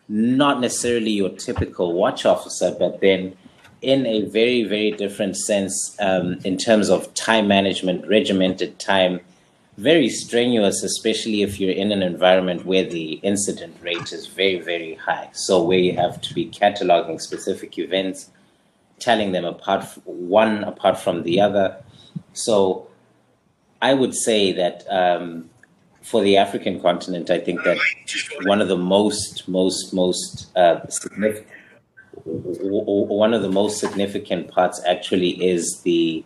[0.08, 3.36] not necessarily your typical watch officer, but then
[3.80, 9.20] in a very very different sense um, in terms of time management, regimented time.
[9.78, 14.96] Very strenuous, especially if you're in an environment where the incident rate is very, very
[14.96, 15.30] high.
[15.32, 18.30] So, where you have to be cataloging specific events,
[19.02, 21.76] telling them apart one apart from the other.
[22.32, 22.86] So
[23.82, 25.50] I would say that um,
[26.02, 27.78] for the African continent, I think that
[28.44, 31.46] one of the most, most, most uh, significant,
[32.24, 36.24] one of the most significant parts actually is the,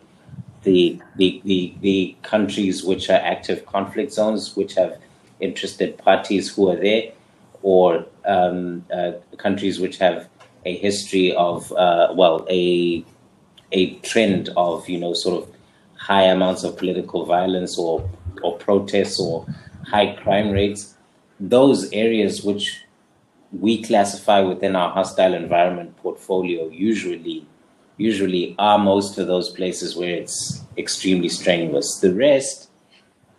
[0.63, 4.99] the the, the the countries which are active conflict zones, which have
[5.39, 7.11] interested parties who are there,
[7.61, 10.27] or um, uh, countries which have
[10.67, 13.03] a history of uh, well a
[13.71, 15.55] a trend of you know sort of
[15.95, 18.09] high amounts of political violence or
[18.43, 19.45] or protests or
[19.87, 20.95] high crime rates,
[21.39, 22.83] those areas which
[23.51, 27.45] we classify within our hostile environment portfolio usually
[27.97, 31.97] usually are most of those places where it's extremely strenuous.
[31.99, 32.69] The rest,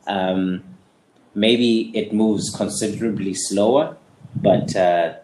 [0.08, 0.64] um,
[1.34, 3.96] maybe it moves considerably slower,
[4.34, 5.14] but uh,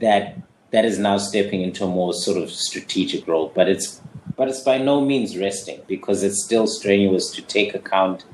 [0.00, 0.36] that
[0.76, 3.50] that is now stepping into a more sort of strategic role.
[3.54, 4.02] But it's
[4.36, 8.26] but it's by no means resting because it's still strenuous to take account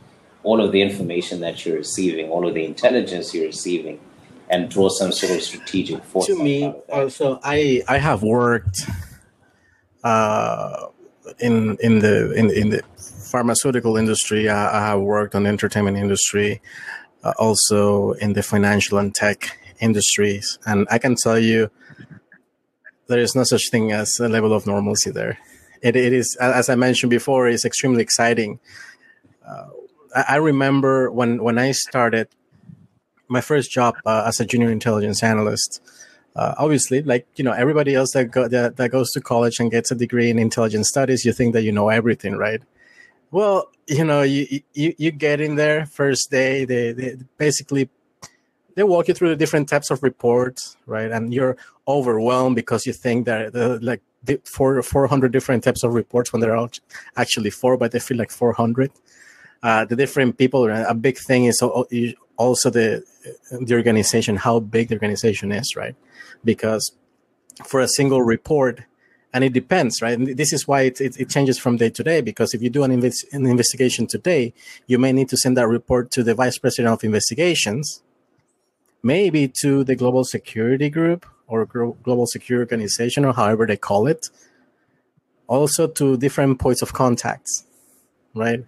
[0.43, 4.01] all of the information that you're receiving, all of the intelligence you're receiving,
[4.51, 6.37] and draw some sort of strategic foresight.
[6.37, 8.91] To me, also, I I have worked
[10.03, 10.87] uh,
[11.39, 12.83] in in the in in the
[13.31, 14.49] pharmaceutical industry.
[14.49, 16.61] I, I have worked on the entertainment industry,
[17.23, 21.71] uh, also in the financial and tech industries, and I can tell you
[23.09, 25.39] there is no such thing as a level of normalcy there.
[25.83, 28.61] It, it is, as I mentioned before, is extremely exciting.
[29.47, 29.67] Uh,
[30.15, 32.29] I remember when when I started
[33.29, 35.81] my first job uh, as a junior intelligence analyst.
[36.37, 39.71] Uh, obviously, like you know, everybody else that, go, that that goes to college and
[39.71, 42.63] gets a degree in intelligence studies, you think that you know everything, right?
[43.31, 46.65] Well, you know, you you, you get in there first day.
[46.65, 47.89] They, they basically
[48.75, 51.11] they walk you through the different types of reports, right?
[51.11, 51.57] And you're
[51.87, 56.41] overwhelmed because you think that the, like the four 400 different types of reports when
[56.41, 56.69] there are
[57.17, 58.91] actually four, but they feel like 400
[59.63, 60.71] uh, the different people.
[60.71, 63.05] A big thing is also the
[63.61, 65.95] the organization, how big the organization is, right?
[66.45, 66.93] Because
[67.65, 68.83] for a single report,
[69.33, 70.19] and it depends, right?
[70.19, 72.21] And this is why it, it, it, changes from day to day.
[72.21, 74.53] Because if you do an, an investigation today,
[74.87, 78.03] you may need to send that report to the vice president of investigations,
[79.03, 84.29] maybe to the global security group or global security organization, or however they call it.
[85.49, 87.67] Also to different points of contacts,
[88.35, 88.65] right?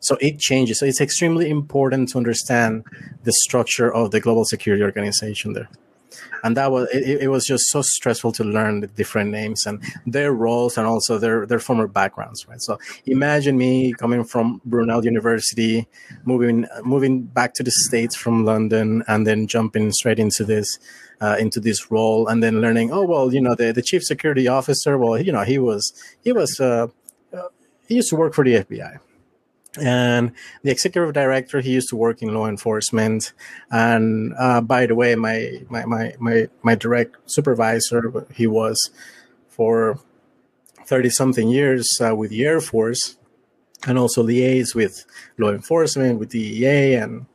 [0.00, 0.78] So it changes.
[0.80, 2.84] So it's extremely important to understand
[3.24, 5.68] the structure of the global security organization there.
[6.42, 9.82] And that was it, it was just so stressful to learn the different names and
[10.06, 12.60] their roles and also their their former backgrounds, right?
[12.60, 15.86] So imagine me coming from Brunel University,
[16.24, 20.78] moving moving back to the States from London and then jumping straight into this
[21.20, 24.46] uh, into this role and then learning, oh well, you know, the, the chief security
[24.46, 25.92] officer, well, you know, he was
[26.22, 26.86] he was uh,
[27.88, 29.00] he used to work for the FBI
[29.76, 33.32] and the executive director he used to work in law enforcement.
[33.70, 38.90] And uh, by the way my, my my my my direct supervisor he was
[39.48, 40.00] for
[40.86, 43.16] 30 something years uh, with the air force
[43.86, 45.04] and also liaise with
[45.36, 47.26] law enforcement with DEA and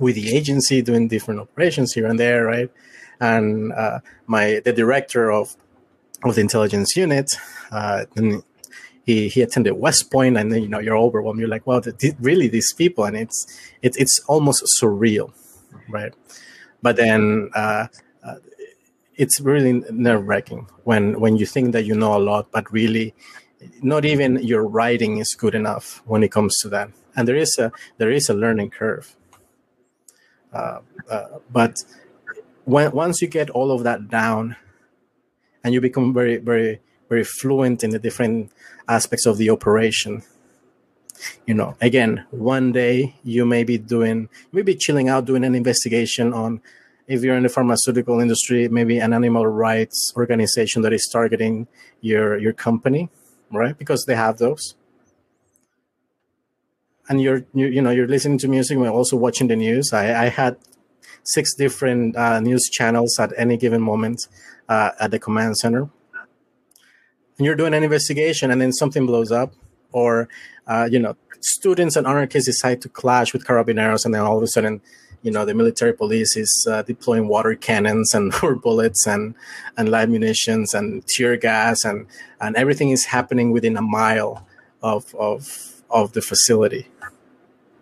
[0.00, 2.70] with the agency doing different operations here and there right?
[3.20, 5.56] And uh, my the director of
[6.24, 7.30] of the intelligence unit
[7.70, 8.06] uh,
[9.08, 11.40] he he attended West Point, and then you know you're overwhelmed.
[11.40, 11.80] You're like, well,
[12.20, 13.38] really these people, and it's
[13.80, 15.32] it's it's almost surreal,
[15.88, 16.12] right?
[16.82, 17.86] But then uh,
[18.22, 18.34] uh,
[19.16, 23.14] it's really nerve wracking when when you think that you know a lot, but really
[23.80, 26.90] not even your writing is good enough when it comes to that.
[27.16, 29.16] And there is a there is a learning curve.
[30.52, 31.74] Uh, uh but
[32.66, 34.56] when once you get all of that down,
[35.64, 38.52] and you become very very very fluent in the different
[38.88, 40.22] aspects of the operation.
[41.46, 46.32] You know again one day you may be doing maybe chilling out doing an investigation
[46.32, 46.60] on
[47.08, 51.66] if you're in the pharmaceutical industry maybe an animal rights organization that is targeting
[52.00, 53.10] your your company
[53.50, 53.76] right?
[53.76, 54.74] Because they have those.
[57.08, 59.92] And you're you, you know you're listening to music while also watching the news.
[59.92, 60.56] I, I had
[61.22, 64.28] six different uh, news channels at any given moment
[64.68, 65.88] uh, at the command center
[67.38, 69.54] and you're doing an investigation and then something blows up
[69.92, 70.28] or
[70.66, 74.42] uh, you know students and anarchists decide to clash with carabineros and then all of
[74.42, 74.80] a sudden
[75.22, 78.32] you know the military police is uh, deploying water cannons and
[78.62, 79.34] bullets and
[79.76, 82.06] and live munitions and tear gas and
[82.40, 84.46] and everything is happening within a mile
[84.82, 86.88] of of of the facility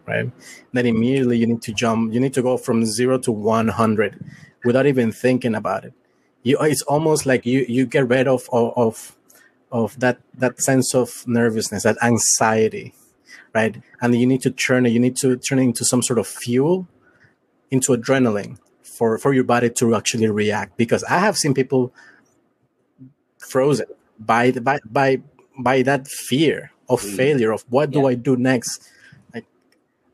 [0.07, 0.31] right?
[0.73, 4.25] Then immediately you need to jump you need to go from 0 to 100
[4.65, 5.93] without even thinking about it.
[6.43, 9.16] You it's almost like you you get rid of of, of
[9.73, 12.95] of that that sense of nervousness, that anxiety,
[13.55, 13.83] right?
[14.01, 16.27] And you need to turn it, you need to turn it into some sort of
[16.27, 16.87] fuel,
[17.71, 20.77] into adrenaline for, for your body to actually react.
[20.77, 21.93] Because I have seen people
[23.39, 23.87] frozen
[24.19, 25.21] by the, by, by,
[25.59, 27.17] by that fear of mm.
[27.17, 28.07] failure of what do yeah.
[28.07, 28.89] I do next?
[29.35, 29.47] Like,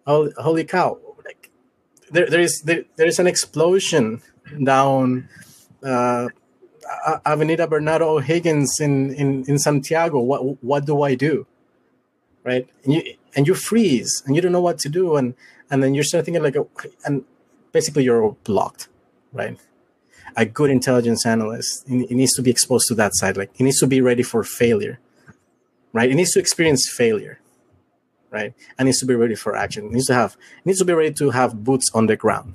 [0.07, 0.99] oh, holy cow.
[1.25, 1.51] Like
[2.11, 4.23] there, there is, there, there is an explosion
[4.63, 5.29] down,
[5.83, 6.29] uh,
[7.25, 10.21] Avenida Bernardo O'Higgins in, in, in Santiago.
[10.21, 11.47] What, what do I do?
[12.45, 12.69] right?
[12.85, 13.03] And you
[13.35, 15.35] and you freeze and you don't know what to do, and
[15.71, 16.57] and then you're start thinking like,
[17.05, 17.25] and
[17.73, 18.89] basically you're blocked,
[19.33, 19.59] right?
[20.37, 23.37] A good intelligence analyst, he needs to be exposed to that side.
[23.37, 24.99] Like he needs to be ready for failure,
[25.93, 26.09] right?
[26.09, 27.41] He needs to experience failure,
[28.31, 28.55] right?
[28.79, 29.89] And needs to be ready for action.
[29.89, 32.55] He needs to have needs to be ready to have boots on the ground,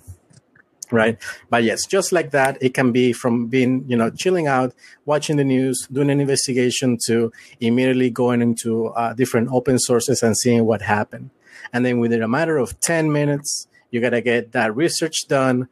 [0.92, 1.18] right?
[1.50, 4.74] But yes just like that it can be from being you know chilling out
[5.06, 10.38] watching the news doing an investigation to immediately going into uh, different open sources and
[10.38, 11.30] seeing what happened.
[11.74, 15.68] And then within a matter of 10 minutes you got to get that research done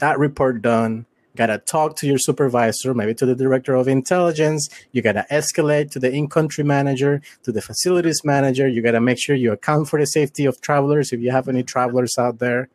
[0.00, 4.68] that report done got to talk to your supervisor maybe to the director of intelligence
[4.92, 9.00] you got to escalate to the in-country manager to the facilities manager you got to
[9.00, 12.38] make sure you account for the safety of travelers if you have any travelers out
[12.38, 12.68] there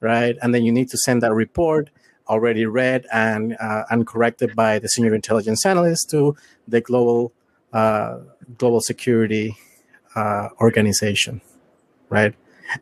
[0.00, 0.36] right?
[0.42, 1.90] And then you need to send that report
[2.28, 6.36] already read and uh, and corrected by the senior intelligence analyst to
[6.68, 7.32] the global
[7.72, 8.18] uh,
[8.56, 9.56] global security
[10.14, 11.40] uh, organization,
[12.08, 12.34] right?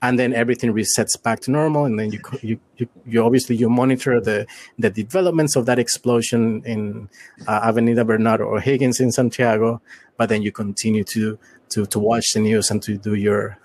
[0.02, 3.70] And then everything resets back to normal, and then you you you, you obviously you
[3.70, 4.46] monitor the
[4.78, 7.09] the developments of that explosion in
[7.46, 9.80] uh, Avenida Bernardo O'Higgins in Santiago,
[10.18, 11.38] but then you continue to
[11.70, 13.59] to to watch the news and to do your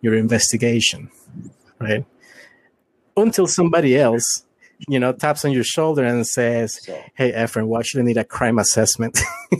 [0.00, 1.10] your investigation,
[1.78, 2.04] right?
[3.22, 4.44] Until somebody else
[4.86, 6.78] you know taps on your shoulder and says
[7.14, 9.18] hey Efren, why should I need a crime assessment?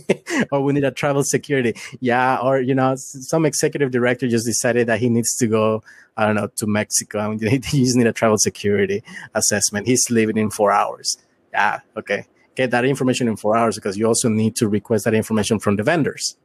[0.53, 1.75] Or we need a travel security.
[2.01, 5.83] Yeah or you know some executive director just decided that he needs to go
[6.17, 9.03] i don't know to mexico and he just need a travel security
[9.35, 9.87] assessment.
[9.87, 11.17] He's leaving in four hours.
[11.53, 12.27] Yeah okay.
[12.55, 15.77] Get that information in four hours because you also need to request that information from
[15.77, 16.37] the vendors.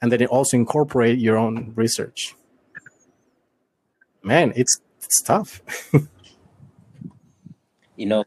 [0.00, 2.34] And then also incorporate your own research.
[4.22, 5.60] Man it's it's tough
[8.00, 8.24] you know,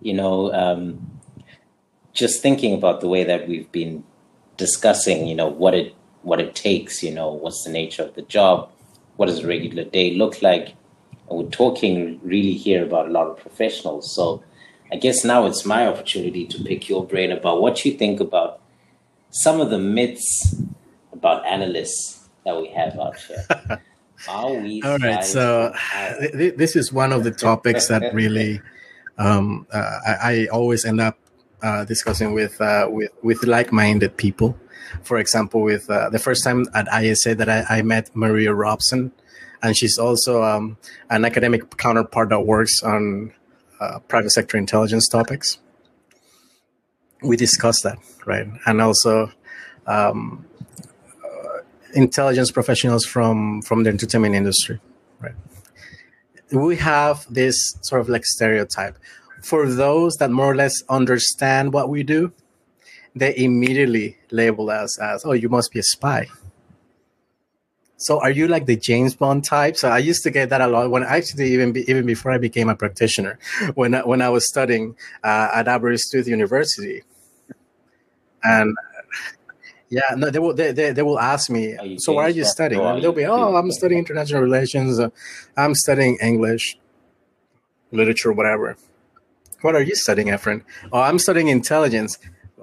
[0.00, 1.20] you know, um,
[2.12, 4.02] just thinking about the way that we've been
[4.56, 8.22] discussing, you know, what it what it takes, you know, what's the nature of the
[8.22, 8.68] job,
[9.16, 10.74] what does a regular day look like,
[11.28, 14.12] and we're talking really here about a lot of professionals.
[14.12, 14.42] So,
[14.90, 18.60] I guess now it's my opportunity to pick your brain about what you think about
[19.30, 20.56] some of the myths
[21.12, 23.82] about analysts that we have out here.
[24.84, 25.24] All right.
[25.24, 25.72] So
[26.20, 28.60] th- this is one of the topics that really
[29.18, 31.18] um, uh, I, I, always end up
[31.62, 34.56] uh, discussing with, uh, with with like-minded people.
[35.02, 39.12] For example, with uh, the first time at ISA that I, I met Maria Robson,
[39.62, 40.78] and she's also um,
[41.10, 43.32] an academic counterpart that works on
[43.78, 45.58] uh, private sector intelligence topics.
[47.22, 48.46] We discussed that, right?
[48.66, 49.32] And also,
[49.86, 50.46] um,
[51.94, 54.80] intelligence professionals from from the entertainment industry
[55.20, 55.34] right?
[56.50, 58.96] We have this sort of like stereotype.
[59.42, 62.32] For those that more or less understand what we do
[63.14, 66.26] they immediately label us as oh you must be a spy.
[67.96, 69.76] So are you like the James Bond type?
[69.76, 72.32] So I used to get that a lot when I actually even be, even before
[72.32, 73.38] I became a practitioner,
[73.74, 77.02] when I, when I was studying uh, at Aberystwyth University,
[78.42, 78.74] and
[79.90, 80.54] yeah, no, they will.
[80.54, 81.76] They, they, they will ask me.
[81.98, 82.80] So, what are you studying?
[83.00, 85.00] They'll be, oh, I'm studying international relations.
[85.00, 85.10] Uh,
[85.56, 86.78] I'm studying English,
[87.90, 88.76] literature, whatever.
[89.62, 90.62] What are you studying, Efren?
[90.92, 92.18] Oh, I'm studying intelligence.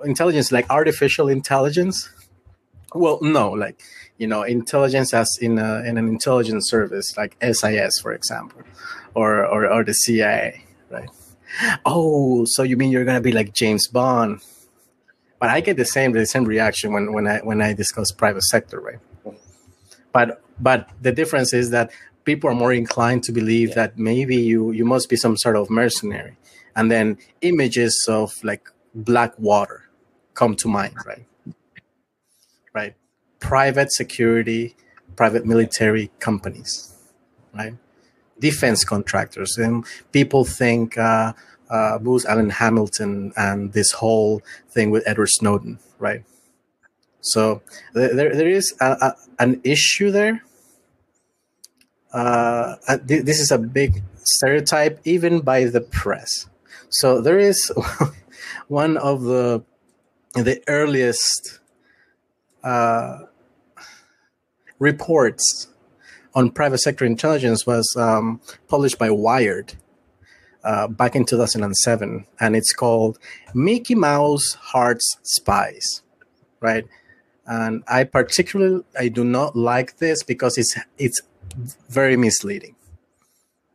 [0.05, 2.09] Intelligence, like artificial intelligence.
[2.95, 3.81] Well, no, like
[4.17, 8.61] you know, intelligence as in a, in an intelligence service, like SIS, for example,
[9.15, 11.09] or or, or the CIA, right?
[11.85, 14.41] Oh, so you mean you're gonna be like James Bond?
[15.39, 18.43] But I get the same the same reaction when when I when I discuss private
[18.43, 18.99] sector, right?
[20.11, 21.91] But but the difference is that
[22.23, 23.75] people are more inclined to believe yeah.
[23.75, 26.37] that maybe you you must be some sort of mercenary,
[26.75, 29.89] and then images of like Blackwater
[30.33, 31.25] come to mind, right?
[32.73, 32.95] Right,
[33.39, 34.75] private security,
[35.15, 36.93] private military companies,
[37.53, 37.75] right?
[38.39, 40.97] Defense contractors, and people think.
[40.97, 41.33] Uh,
[41.69, 46.23] uh, Booz Allen Hamilton and this whole thing with Edward Snowden, right?
[47.21, 47.61] So
[47.93, 50.43] there, there is a, a, an issue there.
[52.13, 56.47] Uh, uh this is a big stereotype, even by the press.
[56.89, 57.71] So there is
[58.67, 59.63] one of the
[60.33, 61.59] the earliest
[62.63, 63.19] uh,
[64.79, 65.67] reports
[66.35, 69.73] on private sector intelligence was um, published by Wired
[70.63, 73.17] uh, back in 2007, and it's called
[73.53, 76.01] Mickey Mouse Hearts Spies,
[76.59, 76.85] right?
[77.45, 81.21] And I particularly I do not like this because it's it's
[81.89, 82.75] very misleading,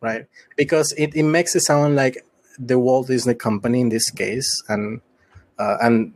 [0.01, 0.27] right?
[0.57, 2.25] Because it, it makes it sound like
[2.59, 5.01] the Walt Disney Company in this case, and
[5.59, 6.13] uh, and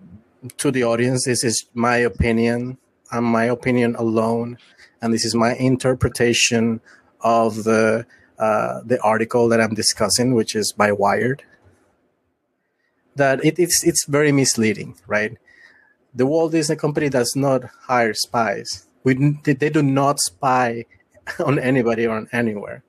[0.59, 2.79] to the audience, this is my opinion
[3.12, 4.59] and my opinion alone,
[5.01, 6.81] and this is my interpretation
[7.21, 8.07] of the
[8.39, 11.43] uh, the article that I'm discussing, which is by Wired.
[13.14, 15.37] That it, it's it's very misleading, right?
[16.14, 18.87] The Walt Disney Company does not hire spies.
[19.05, 19.14] We
[19.45, 20.84] they do not spy
[21.45, 22.82] on anybody or on anywhere.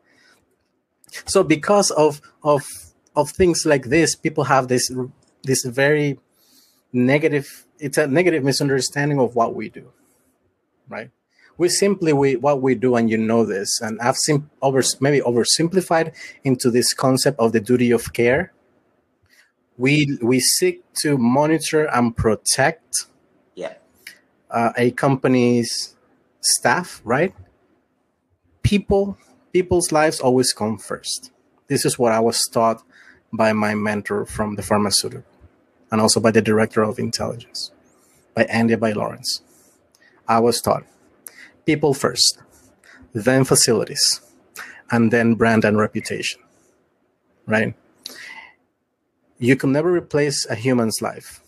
[1.25, 2.65] So because of of
[3.15, 4.91] of things like this, people have this
[5.43, 6.19] this very
[6.91, 7.65] negative.
[7.79, 9.91] It's a negative misunderstanding of what we do,
[10.89, 11.11] right?
[11.57, 15.21] We simply we what we do, and you know this, and I've seen over maybe
[15.21, 18.53] oversimplified into this concept of the duty of care.
[19.77, 23.07] We we seek to monitor and protect
[23.55, 23.73] yeah.
[24.51, 25.95] uh, a company's
[26.41, 27.33] staff, right?
[28.61, 29.17] People
[29.51, 31.31] people's lives always come first.
[31.67, 32.83] This is what I was taught
[33.33, 35.25] by my mentor from the pharmaceutical
[35.91, 37.71] and also by the director of intelligence,
[38.35, 39.41] by Andy by Lawrence.
[40.27, 40.83] I was taught
[41.67, 42.39] people first,
[43.13, 44.21] then facilities,
[44.89, 46.41] and then brand and reputation.
[47.45, 47.75] Right?
[49.37, 51.41] You can never replace a human's life.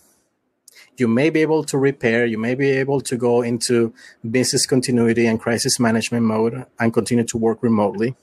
[0.98, 3.94] You may be able to repair, you may be able to go into
[4.30, 8.16] business continuity and crisis management mode and continue to work remotely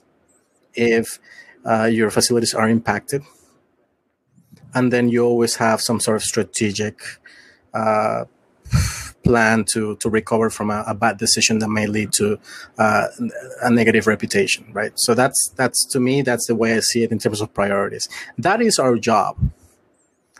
[0.75, 1.19] if
[1.65, 3.23] uh, your facilities are impacted
[4.73, 7.01] and then you always have some sort of strategic
[7.73, 8.25] uh,
[9.27, 12.39] plan to to recover from a, a, bad decision that may lead to
[12.77, 13.07] uh,
[13.61, 14.93] a negative reputation right?
[14.95, 18.07] So that's that's to me that's the way i see it in terms of priorities.
[18.37, 19.33] That is our job.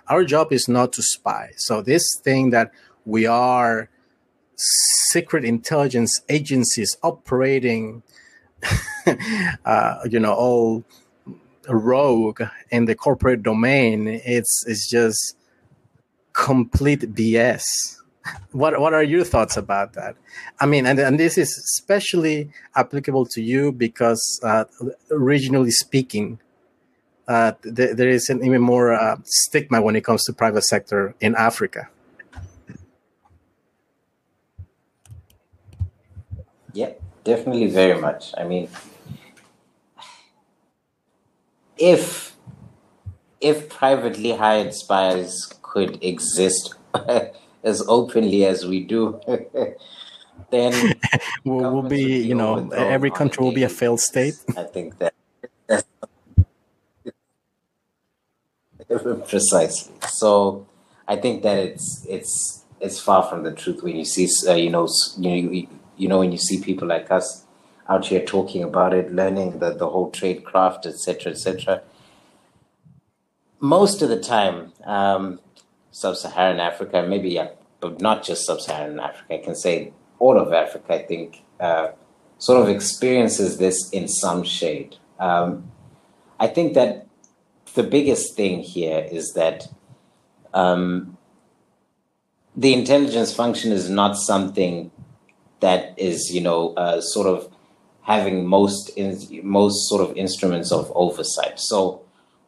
[0.07, 1.51] Our job is not to spy.
[1.57, 2.71] So this thing that
[3.05, 3.89] we are
[5.11, 8.03] secret intelligence agencies operating
[9.65, 10.83] uh, you know all
[11.69, 15.35] rogue in the corporate domain, it's it's just
[16.33, 17.96] complete BS.
[18.51, 20.15] What what are your thoughts about that?
[20.59, 24.65] I mean, and and this is especially applicable to you because, uh,
[25.11, 26.39] regionally speaking,
[27.27, 31.13] uh, th- there is an even more uh, stigma when it comes to private sector
[31.19, 31.89] in Africa.
[36.73, 38.33] Yeah, definitely, very much.
[38.37, 38.69] I mean,
[41.77, 42.35] if
[43.39, 46.75] if privately hired spies could exist
[47.67, 49.19] as openly as we do,
[50.51, 50.73] then
[51.43, 54.35] we'll, we'll be, you know, every country will be a failed state.
[54.55, 55.13] I think that
[59.27, 59.93] precisely.
[60.07, 60.65] So
[61.07, 64.69] I think that it's it's it's far from the truth when you see, uh, you
[64.69, 64.87] know,
[65.17, 67.43] you, you know, when you see people like us
[67.89, 71.81] out here talking about it, learning the, the whole trade craft, etc., etc.
[73.59, 75.39] Most of the time, um,
[75.99, 80.93] sub-Saharan Africa, maybe yeah, but not just sub-Saharan Africa, I can say all of Africa,
[80.93, 81.89] I think, uh,
[82.37, 84.95] sort of experiences this in some shade.
[85.19, 85.71] Um,
[86.39, 87.07] I think that
[87.73, 89.67] the biggest thing here is that
[90.53, 91.17] um,
[92.55, 94.91] the intelligence function is not something
[95.61, 97.51] that is, you know, uh, sort of
[98.03, 101.59] having most in, most sort of instruments of oversight.
[101.59, 102.03] So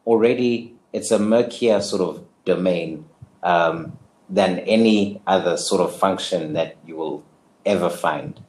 [0.06, 3.04] already it's a murkier sort of domain
[3.42, 7.24] um, than any other sort of function that you will
[7.66, 8.40] ever find.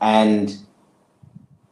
[0.00, 0.56] And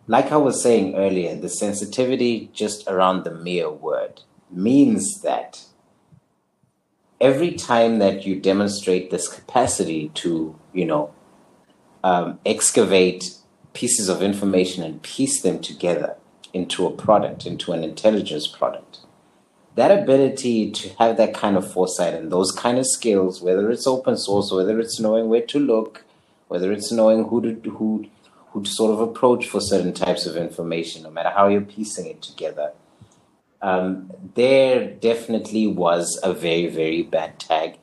[0.07, 5.65] like I was saying earlier, the sensitivity just around the mere word means that
[7.21, 11.13] every time that you demonstrate this capacity to, you know,
[12.05, 13.37] um, excavate
[13.73, 16.17] pieces of information and piece them together
[16.53, 19.01] into a product, into an intelligence product.
[19.77, 23.87] That ability to have that kind of foresight and those kind of skills, whether it's
[23.87, 26.05] open source, whether it's knowing where to look,
[26.49, 28.07] whether it's knowing who to who
[28.51, 32.07] who to sort of approach for certain types of information, no matter how you're piecing
[32.07, 32.73] it together.
[33.61, 37.77] Um, there definitely was a very very bad tag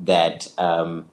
[0.00, 1.08] that um,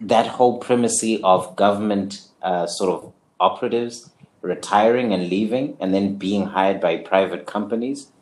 [0.00, 6.46] that whole primacy of government uh, sort of operatives retiring and leaving and then being
[6.46, 8.12] hired by private companies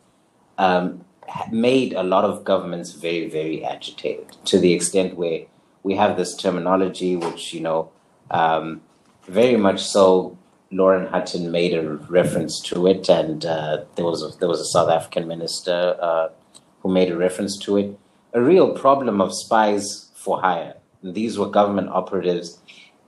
[0.57, 1.03] um,
[1.51, 5.45] made a lot of governments very, very agitated to the extent where
[5.83, 7.91] we have this terminology which, you know,
[8.31, 8.81] um,
[9.27, 10.37] very much so.
[10.71, 14.65] Lauren Hutton made a reference to it, and uh, there was a, there was a
[14.65, 16.29] South African minister uh,
[16.79, 17.99] who made a reference to it.
[18.33, 20.75] A real problem of spies for hire.
[21.03, 22.59] These were government operatives.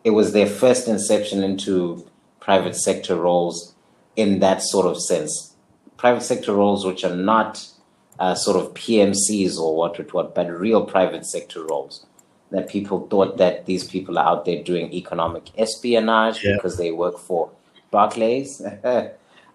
[0.04, 2.06] It was their first inception into
[2.40, 3.74] private sector roles
[4.16, 5.55] in that sort of sense.
[5.98, 7.66] Private sector roles, which are not
[8.20, 12.06] uh, sort of PMCs or what, what, what, but real private sector roles.
[12.52, 16.54] That people thought that these people are out there doing economic espionage yeah.
[16.56, 17.50] because they work for
[17.92, 18.62] Barclays.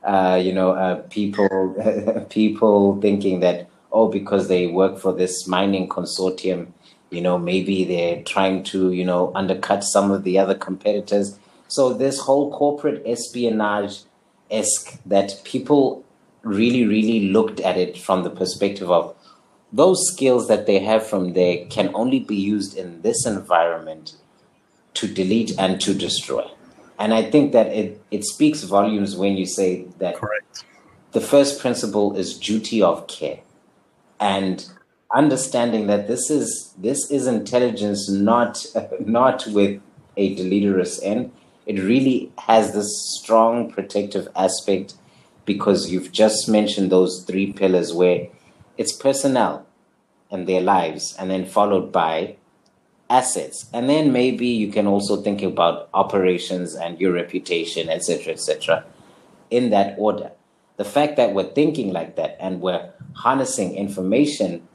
[0.05, 5.88] uh, you know, uh, people people thinking that oh, because they work for this mining
[5.88, 6.68] consortium,
[7.11, 11.38] you know, maybe they're trying to you know undercut some of the other competitors.
[11.68, 14.01] So this whole corporate espionage
[14.51, 16.05] esque that people
[16.43, 19.14] really, really looked at it from the perspective of
[19.72, 24.16] those skills that they have from there can only be used in this environment
[24.95, 26.45] to delete and to destroy.
[26.99, 30.64] And I think that it, it speaks volumes when you say that Correct.
[31.12, 33.41] the first principle is duty of care.
[34.18, 34.66] And
[35.12, 38.64] understanding that this is this is intelligence not
[39.01, 39.80] not with
[40.16, 41.32] a deleterious end.
[41.66, 44.95] It really has this strong protective aspect
[45.55, 48.28] because you've just mentioned those three pillars where
[48.78, 49.66] it's personnel
[50.30, 52.36] and their lives, and then followed by
[53.09, 53.68] assets.
[53.72, 58.84] And then maybe you can also think about operations and your reputation, etc., etc.,
[59.51, 60.30] in that order.
[60.76, 64.68] The fact that we're thinking like that and we're harnessing information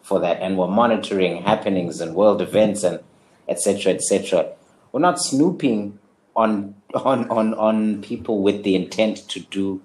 [0.00, 3.00] for that and we're monitoring happenings and world events and
[3.48, 4.52] etc., etc.,
[4.92, 5.98] we're not snooping
[6.36, 9.82] on on on on people with the intent to do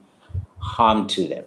[0.62, 1.46] harm to them.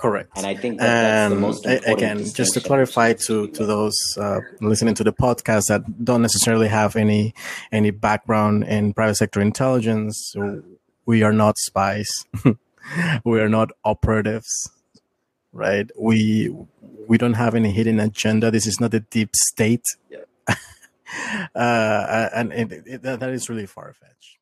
[0.00, 0.30] Correct.
[0.36, 3.98] And I think that that's the most important again, just to clarify to to those
[4.18, 7.34] uh, listening to the podcast that don't necessarily have any
[7.70, 10.34] any background in private sector intelligence,
[11.04, 12.08] we are not spies.
[13.24, 14.70] we are not operatives,
[15.52, 15.90] right?
[15.98, 16.54] We
[17.06, 18.50] we don't have any hidden agenda.
[18.50, 19.84] This is not a deep state.
[20.08, 20.24] Yeah.
[21.54, 24.38] uh, and, and it, it, that is really far fetched.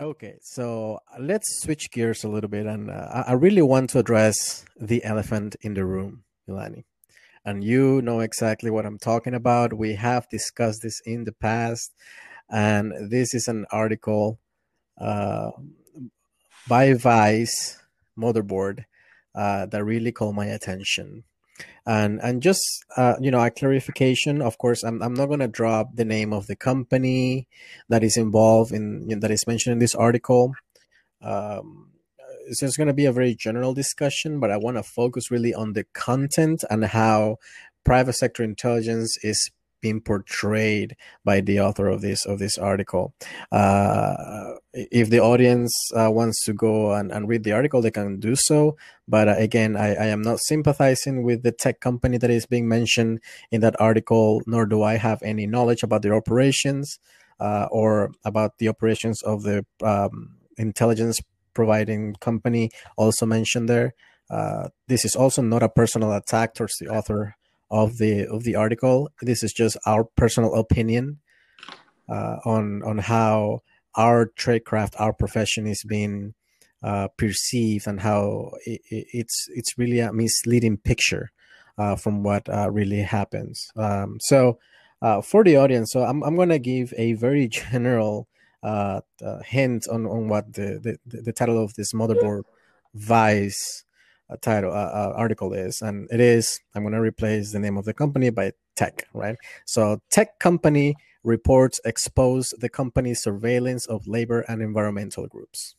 [0.00, 3.98] Okay, so uh, let's switch gears a little bit, and uh, I really want to
[3.98, 6.84] address the elephant in the room, Milani.
[7.44, 9.72] And you know exactly what I'm talking about.
[9.74, 11.92] We have discussed this in the past,
[12.48, 14.38] and this is an article
[15.00, 15.50] uh,
[16.68, 17.82] by Vice
[18.16, 18.84] Motherboard
[19.34, 21.24] uh, that really caught my attention
[21.86, 25.48] and and just uh, you know a clarification of course i'm, I'm not going to
[25.48, 27.48] drop the name of the company
[27.88, 30.54] that is involved in, in that is mentioned in this article.
[31.20, 31.90] Um,
[32.46, 35.52] it's just going to be a very general discussion but i want to focus really
[35.52, 37.36] on the content and how
[37.84, 39.50] private sector intelligence is
[39.80, 43.14] being portrayed by the author of this of this article.
[43.52, 48.20] Uh, if the audience uh, wants to go and, and read the article, they can
[48.20, 48.76] do so.
[49.06, 52.68] But uh, again, I, I am not sympathizing with the tech company that is being
[52.68, 53.20] mentioned
[53.50, 56.98] in that article, nor do I have any knowledge about their operations
[57.40, 61.20] uh, or about the operations of the um, intelligence
[61.54, 63.94] providing company also mentioned there.
[64.30, 67.37] Uh, this is also not a personal attack towards the author
[67.70, 69.10] of the of the article.
[69.22, 71.18] This is just our personal opinion
[72.08, 73.60] uh, on on how
[73.94, 76.34] our tradecraft, our profession is being
[76.82, 81.30] uh, perceived, and how it, it's it's really a misleading picture
[81.76, 83.68] uh, from what uh, really happens.
[83.76, 84.58] Um, so,
[85.02, 88.28] uh, for the audience, so I'm I'm going to give a very general
[88.62, 89.00] uh,
[89.44, 92.42] hint on on what the, the the title of this motherboard
[92.94, 93.84] vice
[94.36, 96.60] title uh, article is, and it is.
[96.74, 99.36] I'm going to replace the name of the company by tech, right?
[99.64, 105.74] So, tech company reports expose the company's surveillance of labor and environmental groups.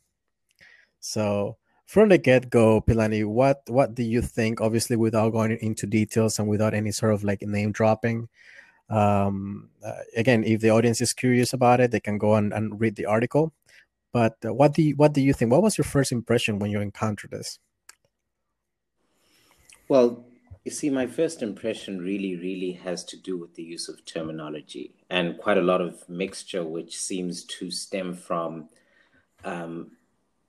[0.99, 4.61] So, from the get go, Philani, what what do you think?
[4.61, 8.29] Obviously, without going into details and without any sort of like name dropping.
[8.89, 12.79] Um, uh, again, if the audience is curious about it, they can go and, and
[12.81, 13.53] read the article.
[14.11, 15.51] But uh, what do you, what do you think?
[15.51, 17.59] What was your first impression when you encountered this?
[19.89, 20.23] Well,
[20.63, 24.93] you see, my first impression really, really has to do with the use of terminology
[25.09, 28.69] and quite a lot of mixture, which seems to stem from
[29.43, 29.93] um,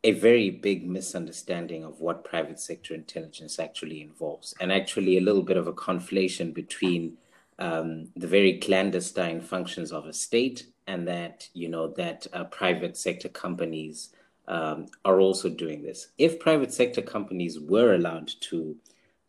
[0.05, 5.43] a very big misunderstanding of what private sector intelligence actually involves, and actually a little
[5.43, 7.17] bit of a conflation between
[7.59, 12.97] um, the very clandestine functions of a state and that you know that uh, private
[12.97, 14.11] sector companies
[14.49, 16.09] um, are also doing this.
[16.19, 18.77] If private sector companies were allowed to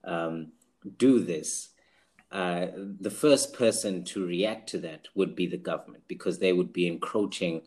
[0.04, 0.52] um,
[0.97, 1.70] do this,
[2.32, 2.68] uh,
[2.99, 6.88] the first person to react to that would be the government because they would be
[6.88, 7.62] encroaching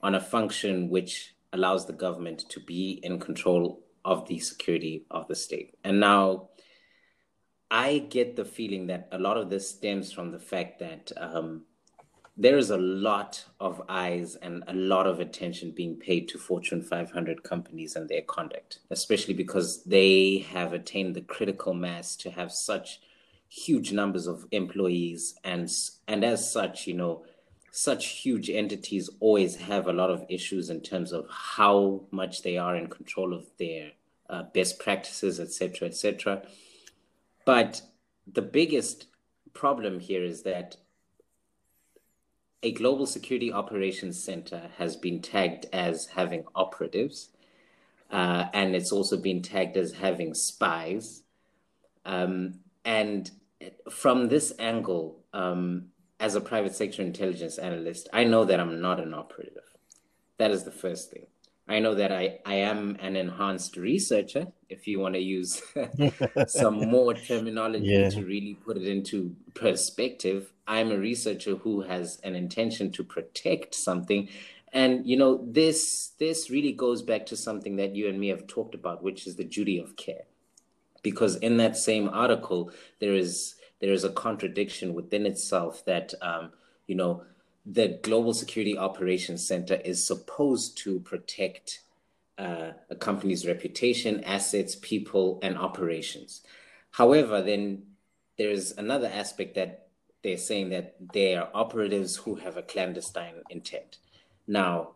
[0.00, 5.26] on a function which allows the government to be in control of the security of
[5.28, 5.76] the state.
[5.84, 6.48] And now
[7.70, 11.64] I get the feeling that a lot of this stems from the fact that um,
[12.36, 16.82] there is a lot of eyes and a lot of attention being paid to Fortune
[16.82, 22.52] 500 companies and their conduct, especially because they have attained the critical mass to have
[22.52, 23.00] such
[23.48, 25.70] huge numbers of employees and
[26.08, 27.24] and as such, you know,
[27.70, 32.58] such huge entities always have a lot of issues in terms of how much they
[32.58, 33.92] are in control of their
[34.28, 36.42] uh, best practices, etc., etc.
[37.46, 37.80] But
[38.30, 39.06] the biggest
[39.54, 40.76] problem here is that
[42.62, 47.28] a global security operations center has been tagged as having operatives,
[48.10, 51.22] uh, and it's also been tagged as having spies.
[52.04, 53.30] Um, and
[53.90, 55.86] from this angle, um,
[56.18, 59.62] as a private sector intelligence analyst, I know that I'm not an operative.
[60.38, 61.26] That is the first thing.
[61.68, 65.62] I know that I, I am an enhanced researcher, if you want to use
[66.46, 68.08] some more terminology yeah.
[68.10, 70.52] to really put it into perspective.
[70.68, 74.28] I'm a researcher who has an intention to protect something.
[74.72, 78.46] And you know, this this really goes back to something that you and me have
[78.46, 80.24] talked about, which is the duty of care.
[81.02, 86.52] Because in that same article, there is there is a contradiction within itself that um,
[86.86, 87.24] you know
[87.66, 91.80] the Global Security Operations Center is supposed to protect
[92.38, 96.42] uh, a company's reputation, assets, people, and operations.
[96.92, 97.82] However, then
[98.38, 99.88] there's another aspect that
[100.22, 103.98] they're saying that they are operatives who have a clandestine intent.
[104.46, 104.92] Now,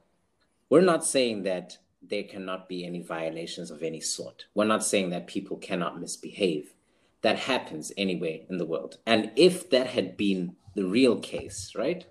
[0.68, 4.46] we're not saying that there cannot be any violations of any sort.
[4.54, 6.74] We're not saying that people cannot misbehave.
[7.22, 8.98] That happens anyway in the world.
[9.06, 12.06] And if that had been the real case, right?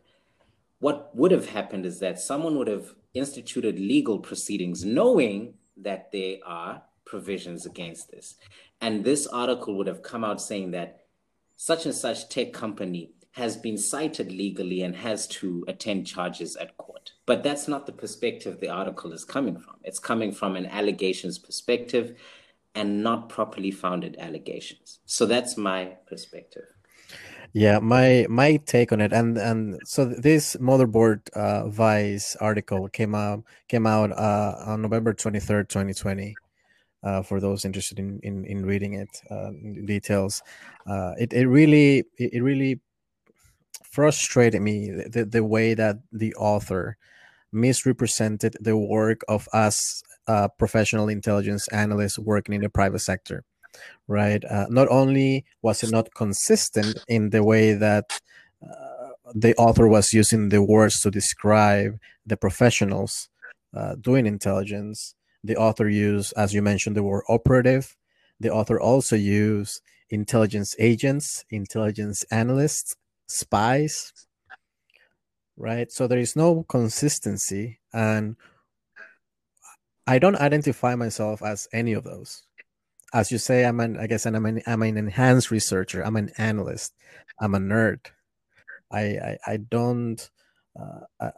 [0.79, 6.37] What would have happened is that someone would have instituted legal proceedings knowing that there
[6.45, 8.35] are provisions against this.
[8.81, 11.01] And this article would have come out saying that
[11.55, 16.77] such and such tech company has been cited legally and has to attend charges at
[16.77, 17.11] court.
[17.25, 19.75] But that's not the perspective the article is coming from.
[19.83, 22.17] It's coming from an allegations perspective
[22.75, 24.99] and not properly founded allegations.
[25.05, 26.63] So that's my perspective.
[27.53, 33.15] Yeah, my my take on it, and and so this motherboard uh, Vice article came
[33.15, 36.35] out came out uh, on November twenty third, twenty twenty.
[37.03, 39.51] Uh, for those interested in in, in reading it uh,
[39.85, 40.43] details,
[40.87, 42.81] uh, it it really it really
[43.83, 46.97] frustrated me the, the way that the author
[47.51, 53.43] misrepresented the work of us uh, professional intelligence analysts working in the private sector
[54.07, 54.43] right?
[54.45, 58.19] Uh, not only was it not consistent in the way that
[58.63, 63.29] uh, the author was using the words to describe the professionals
[63.75, 67.95] uh, doing intelligence, the author used, as you mentioned, the word operative.
[68.39, 72.95] The author also used intelligence agents, intelligence analysts,
[73.27, 74.11] spies,
[75.55, 75.91] right?
[75.91, 77.79] So there is no consistency.
[77.93, 78.35] And
[80.07, 82.43] I don't identify myself as any of those
[83.13, 86.01] as you say, I'm an I guess I'm an I'm an enhanced researcher.
[86.01, 86.93] I'm an analyst.
[87.39, 88.07] I'm a nerd.
[88.91, 90.29] I I, I don't
[90.79, 91.31] uh, I,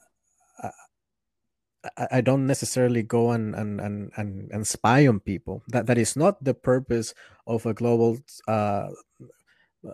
[1.98, 5.64] I, I don't necessarily go and, and and and and spy on people.
[5.68, 7.14] That that is not the purpose
[7.48, 8.18] of a global
[8.48, 8.90] uh,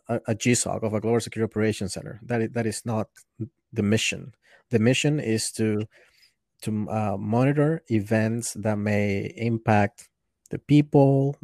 [0.09, 2.19] a, a GSOC of a global security operations center.
[2.23, 3.07] That is, that is not
[3.71, 4.33] the mission.
[4.69, 5.85] The mission is to
[6.63, 10.09] to uh, monitor events that may impact
[10.49, 11.37] the people,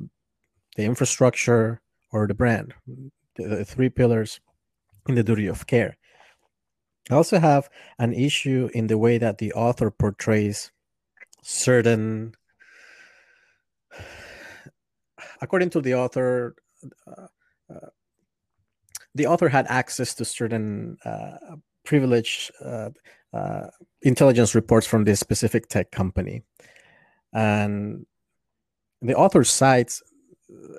[0.76, 1.82] the infrastructure,
[2.12, 2.74] or the brand.
[3.36, 4.40] The, the three pillars
[5.08, 5.98] in the duty of care.
[7.10, 7.70] I also have
[8.00, 10.72] an issue in the way that the author portrays
[11.42, 12.34] certain,
[15.42, 16.56] according to the author,
[17.06, 17.28] uh,
[17.74, 17.88] uh,
[19.16, 22.90] the author had access to certain uh, privileged uh,
[23.34, 23.68] uh,
[24.04, 26.44] intelligence reports from this specific tech company.
[27.34, 28.06] And
[29.02, 30.02] the author cites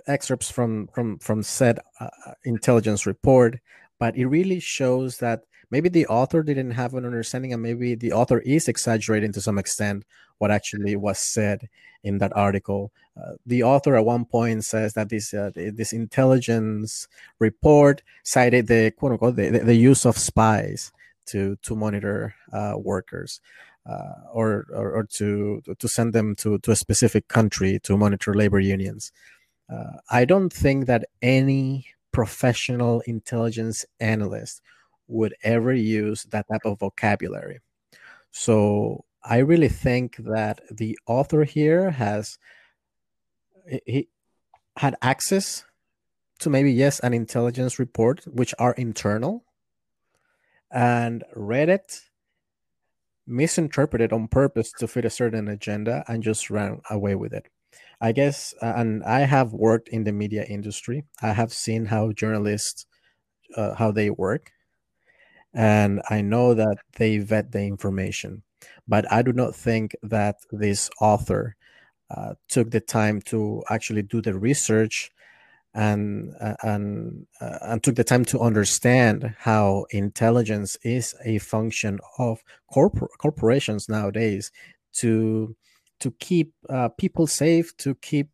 [0.07, 3.59] excerpts from from from said uh, uh, intelligence report,
[3.99, 8.13] but it really shows that maybe the author didn't have an understanding, and maybe the
[8.13, 10.05] author is exaggerating to some extent
[10.39, 11.69] what actually was said
[12.03, 12.93] in that article.
[13.17, 17.09] Uh, the author at one point says that this uh, this intelligence
[17.39, 20.93] report cited the quote unquote the, the use of spies
[21.27, 23.41] to to monitor uh, workers.
[23.87, 28.33] Uh, or, or, or to to send them to to a specific country to monitor
[28.33, 29.13] labor unions
[29.73, 34.63] uh, I don't think that any professional intelligence analyst
[35.09, 37.61] would ever use that type of vocabulary.
[38.31, 42.39] So I really think that the author here has
[43.87, 44.09] he
[44.77, 45.65] had access
[46.41, 49.45] to maybe yes an intelligence report which are internal
[50.71, 52.03] and read it
[53.27, 57.49] misinterpreted on purpose to fit a certain agenda and just ran away with it
[58.09, 60.99] i guess uh, and i have worked in the media industry.
[61.23, 62.87] I have seen how journalists
[63.57, 64.53] uh, how they work
[65.55, 68.43] and i know that they vet the information.
[68.89, 71.57] But i do not think that this author
[72.17, 75.11] uh, took the time to actually do the research
[75.75, 81.99] and uh, and uh, and took the time to understand how intelligence is a function
[82.19, 84.53] of corpor- corporations nowadays
[84.95, 85.57] to
[86.05, 88.29] to keep uh, people safe, to keep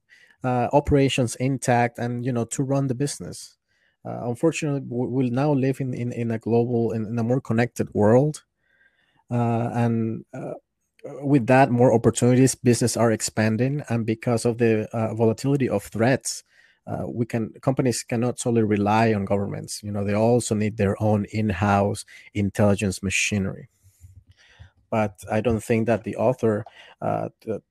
[0.45, 3.57] uh, operations intact, and you know to run the business.
[4.05, 7.41] Uh, unfortunately, we will now live in, in, in a global in, in a more
[7.41, 8.43] connected world,
[9.31, 10.25] uh, and
[11.23, 16.45] with that, more opportunities, business are expanding, and because of the volatility of threats
[16.87, 19.83] uh, we can companies cannot solely rely on governments.
[19.83, 23.69] You know they also need their own in-house intelligence machinery
[24.91, 26.65] but i don't think that the author
[27.03, 27.29] uh,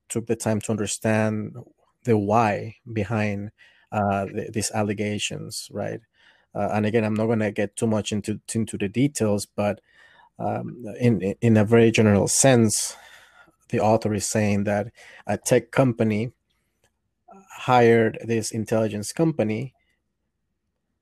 [0.09, 1.55] took the time to understand
[2.03, 3.51] the why behind
[3.91, 6.01] uh, th- these allegations right?
[6.55, 9.81] Uh, and again i'm not going to get too much into into the details but
[10.39, 12.95] um, in in a very general sense
[13.69, 14.87] the author is saying that
[15.27, 16.31] a tech company
[17.51, 19.73] hired this intelligence company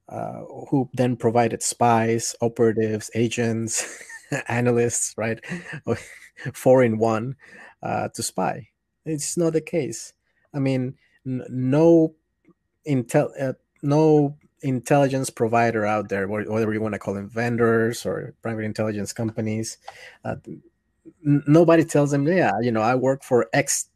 [0.10, 4.02] uh, who then provided spies, operatives, agents,
[4.48, 5.40] analysts, right?
[6.54, 7.36] Four in one
[7.82, 8.70] uh, to spy.
[9.06, 10.14] It's not the case.
[10.54, 10.96] I mean,
[11.26, 12.16] n- no
[12.88, 18.34] intel, uh, no intelligence provider out there, whether you want to call them vendors or
[18.42, 19.78] private intelligence companies,
[20.26, 20.36] uh,
[21.26, 23.90] n- nobody tells them, yeah, you know, I work for X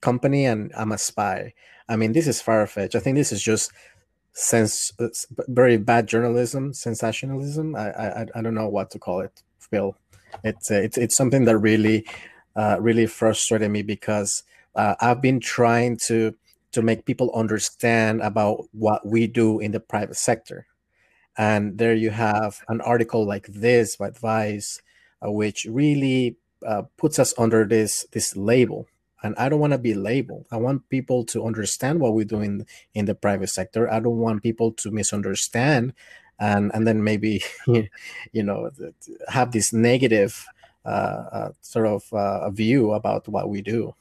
[0.00, 1.54] company and I'm a spy.
[1.88, 2.94] I mean, this is far fetched.
[2.96, 3.72] I think this is just
[4.32, 4.92] sense
[5.48, 7.76] very bad journalism, sensationalism.
[7.76, 9.96] I, I I don't know what to call it, Phil.
[10.44, 12.06] It's uh, it's it's something that really
[12.56, 14.42] uh, really frustrated me because
[14.74, 16.34] uh, I've been trying to
[16.72, 20.66] to make people understand about what we do in the private sector,
[21.36, 24.80] and there you have an article like this by Vice,
[25.24, 26.36] uh, which really
[26.66, 28.86] uh, puts us under this this label.
[29.22, 30.46] And i don't want to be labeled.
[30.50, 32.64] I want people to understand what we do in
[32.94, 33.90] in the private sector.
[33.92, 35.92] I don't want people to misunderstand
[36.40, 37.42] and and then maybe
[38.32, 38.70] you know
[39.28, 40.46] have this negative
[40.84, 43.94] uh, uh, sort of uh, view about what we do.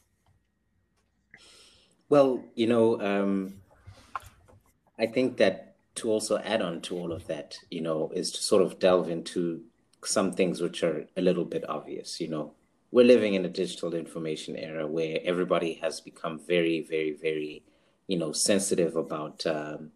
[2.08, 3.56] Well you know um,
[4.98, 8.42] i think that to also add on to all of that you know is to
[8.42, 9.62] sort of delve into
[10.04, 12.54] some things which are a little bit obvious you know.
[12.92, 17.62] We're living in a digital information era where everybody has become very, very, very,
[18.08, 19.92] you know, sensitive about um,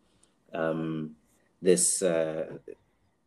[0.54, 1.16] um,
[1.64, 2.58] this uh,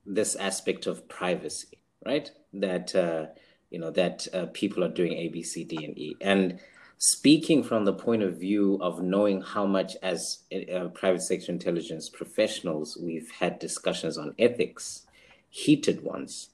[0.05, 2.31] this aspect of privacy, right?
[2.53, 3.27] That uh,
[3.71, 6.61] you know that uh, people are doing A, B, C, D, and E, and
[6.99, 10.41] speaking from the point of view of knowing how much as
[10.75, 15.07] uh, private sector intelligence professionals we've had discussions on ethics,
[15.49, 16.51] heated ones,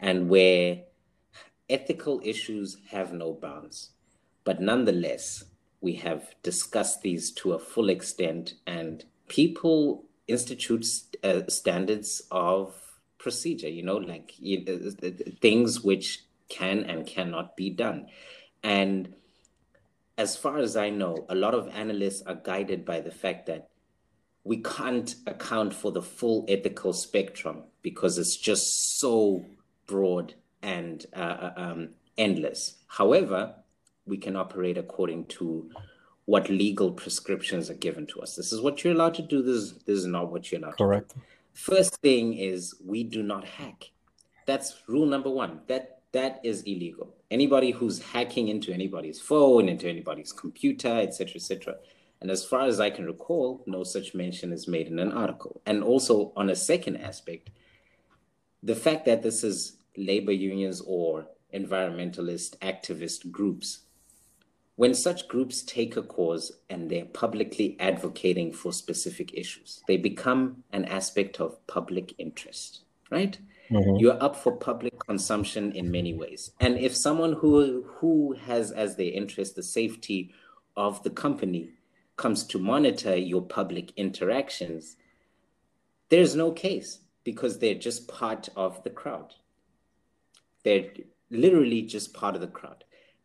[0.00, 0.82] and where
[1.68, 3.90] ethical issues have no bounds.
[4.44, 5.44] But nonetheless,
[5.80, 10.86] we have discussed these to a full extent, and people institute
[11.22, 12.74] uh, standards of
[13.18, 18.06] procedure, you know, like uh, things which can and cannot be done.
[18.62, 19.14] And
[20.18, 23.70] as far as I know, a lot of analysts are guided by the fact that
[24.44, 29.44] we can't account for the full ethical spectrum because it's just so
[29.86, 31.88] broad and uh, uh, um,
[32.18, 32.76] endless.
[32.86, 33.54] However,
[34.04, 35.70] we can operate according to
[36.26, 38.36] what legal prescriptions are given to us.
[38.36, 39.42] This is what you're allowed to do.
[39.42, 41.10] This is, this is not what you're allowed Correct.
[41.10, 41.22] to do.
[41.52, 43.90] First thing is we do not hack.
[44.46, 45.60] That's rule number one.
[45.66, 47.14] That that is illegal.
[47.30, 51.76] Anybody who's hacking into anybody's phone, into anybody's computer, etc., etc.
[52.20, 55.60] And as far as I can recall, no such mention is made in an article.
[55.66, 57.50] And also on a second aspect,
[58.62, 63.80] the fact that this is labor unions or environmentalist activist groups.
[64.82, 70.64] When such groups take a cause and they're publicly advocating for specific issues, they become
[70.72, 73.38] an aspect of public interest, right?
[73.70, 74.00] Mm-hmm.
[74.00, 76.50] You're up for public consumption in many ways.
[76.58, 80.34] And if someone who who has as their interest the safety
[80.76, 81.70] of the company
[82.16, 84.96] comes to monitor your public interactions,
[86.08, 89.32] there's no case because they're just part of the crowd.
[90.64, 90.90] They're
[91.30, 92.82] literally just part of the crowd.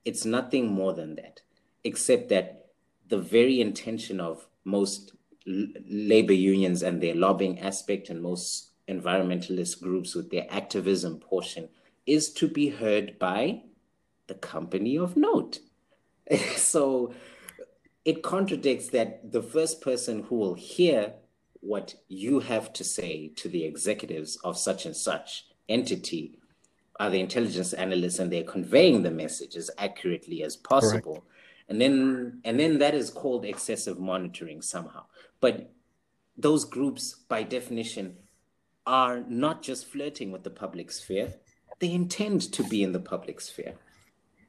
[0.07, 1.41] it's nothing more than that,
[1.87, 2.67] except that
[3.07, 5.13] the very intention of most
[5.45, 11.69] labor unions and their lobbying aspect and most environmentalist groups with their activism portion
[12.05, 13.61] is to be heard by
[14.27, 15.59] the company of note.
[16.55, 17.13] so
[18.03, 21.13] it contradicts that the first person who will hear
[21.61, 26.37] what you have to say to the executives of such and such entity
[26.99, 31.13] are the intelligence analysts and they're conveying the message as accurately as possible.
[31.13, 31.27] Correct.
[31.69, 35.05] And then and then that is called excessive monitoring somehow.
[35.41, 35.71] But
[36.37, 38.17] those groups by definition
[38.85, 41.33] are not just flirting with the public sphere,
[41.79, 43.73] they intend to be in the public sphere.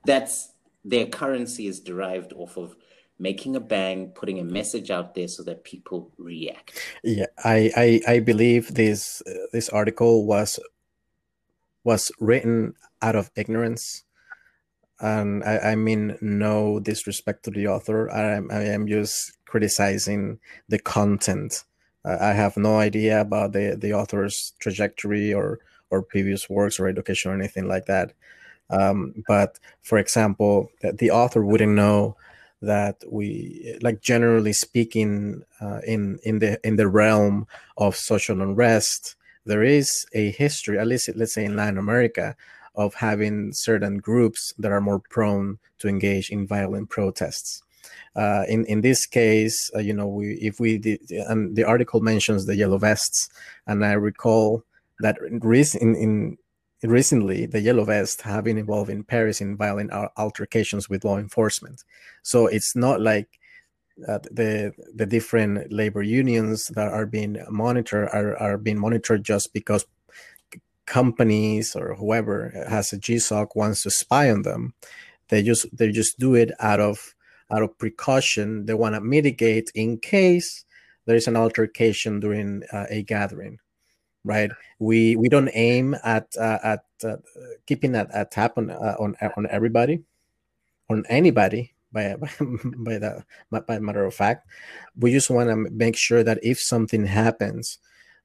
[0.05, 0.53] That's
[0.85, 2.77] their currency is derived off of
[3.19, 6.81] making a bang, putting a message out there so that people react.
[7.03, 10.61] Yeah, I I, I believe this uh, this article was
[11.85, 14.05] was written out of ignorance.
[15.01, 18.11] And I, I mean no disrespect to the author.
[18.11, 21.65] I am I am just criticizing the content.
[22.05, 25.61] Uh, I have no idea about the the author's trajectory or
[25.91, 28.13] or previous works or education or anything like that.
[28.71, 32.17] Um, but for example, the author wouldn't know
[32.61, 37.47] that we like generally speaking uh, in in the in the realm
[37.77, 39.15] of social unrest
[39.47, 42.37] there is a history at least let's say in latin america
[42.79, 47.63] of having certain groups that are more prone to engage in violent protests.
[48.17, 52.01] Uh, in in this case uh, you know we if we did and the article
[52.01, 53.31] mentions the yellow vests
[53.67, 54.63] and i recall
[55.01, 55.17] that
[55.81, 56.37] in, in
[56.83, 61.83] recently the yellow vests have been involved in paris in violent altercations with law enforcement.
[62.23, 63.29] So it's not like
[64.07, 69.53] uh, the the different labor unions that are being monitored are, are being monitored just
[69.53, 69.85] because
[70.89, 74.75] companies or whoever has a GSOC wants to spy on them.
[75.29, 77.15] They just they just do it out of
[77.51, 78.67] out of precaution.
[78.67, 80.65] They want to mitigate in case
[81.07, 83.59] there is an altercation during uh, a gathering
[84.25, 84.51] right?
[84.79, 87.17] We we don't aim at uh, at uh,
[87.67, 90.05] keeping a, a tap on on on everybody,
[90.91, 91.75] on anybody.
[91.91, 92.29] By by,
[92.77, 94.47] by the by matter of fact,
[94.97, 97.79] we just want to make sure that if something happens,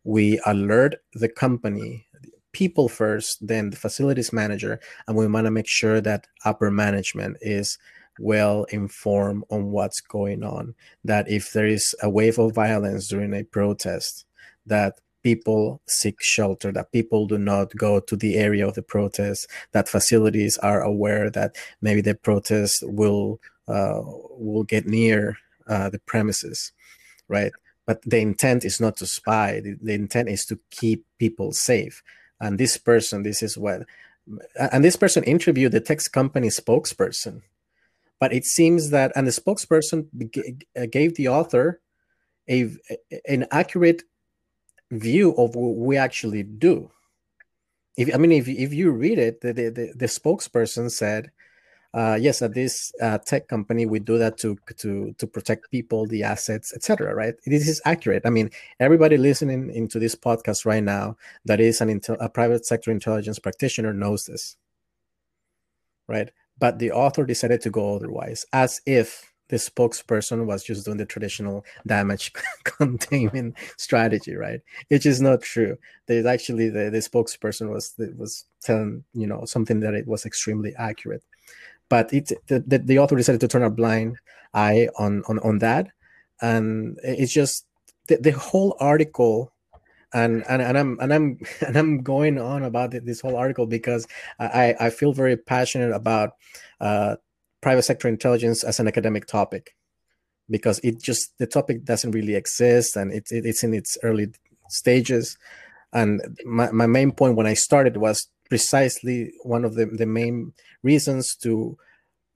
[0.03, 2.05] we alert the company
[2.53, 7.37] people first, then the facilities manager, and we want to make sure that upper management
[7.41, 7.77] is
[8.19, 10.75] well informed on what's going on.
[11.03, 14.25] That if there is a wave of violence during a protest,
[14.65, 19.47] that people seek shelter, that people do not go to the area of the protest,
[19.71, 24.01] that facilities are aware that maybe the protest will uh,
[24.37, 26.71] will get near uh, the premises,
[27.29, 27.51] right?
[27.85, 29.61] But the intent is not to spy.
[29.61, 32.03] The, the intent is to keep people safe.
[32.43, 33.87] And this person, this is what,
[34.59, 37.41] and this person interviewed the text company spokesperson.
[38.19, 40.07] But it seems that, and the spokesperson
[40.75, 41.79] uh, gave the author
[42.49, 42.69] a
[43.27, 44.03] an accurate
[44.91, 46.91] view of what we actually do.
[47.95, 51.31] If I mean, if if you read it, the the, the, the spokesperson said,
[51.93, 56.05] uh, "Yes, at this uh, tech company, we do that to to to protect people,
[56.07, 57.35] the assets, etc." Right?
[57.45, 58.23] This is accurate.
[58.25, 58.49] I mean,
[58.79, 63.39] everybody listening into this podcast right now that is an intel- a private sector intelligence
[63.39, 64.57] practitioner knows this,
[66.07, 66.29] right?
[66.59, 71.05] But the author decided to go otherwise, as if the spokesperson was just doing the
[71.05, 72.33] traditional damage
[72.63, 74.61] containment strategy, right?
[74.87, 75.77] Which is not true.
[76.07, 80.73] There's actually the, the spokesperson was was telling you know something that it was extremely
[80.77, 81.23] accurate,
[81.89, 84.17] but it the, the, the author decided to turn a blind
[84.53, 85.87] eye on on on that,
[86.41, 87.65] and it's just
[88.07, 89.53] the, the whole article
[90.13, 94.07] and and, and I'm and I'm and I'm going on about this whole article because
[94.39, 96.31] I I feel very passionate about
[96.79, 97.15] uh,
[97.61, 99.75] private sector intelligence as an academic topic
[100.49, 104.27] because it just the topic doesn't really exist and it, it, it's in its early
[104.69, 105.37] stages.
[105.93, 110.53] And my, my main point when i started was precisely one of the, the main
[110.83, 111.75] reasons to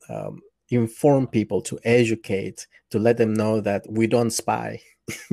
[0.09, 4.81] um, inform people to educate to let them know that we don't spy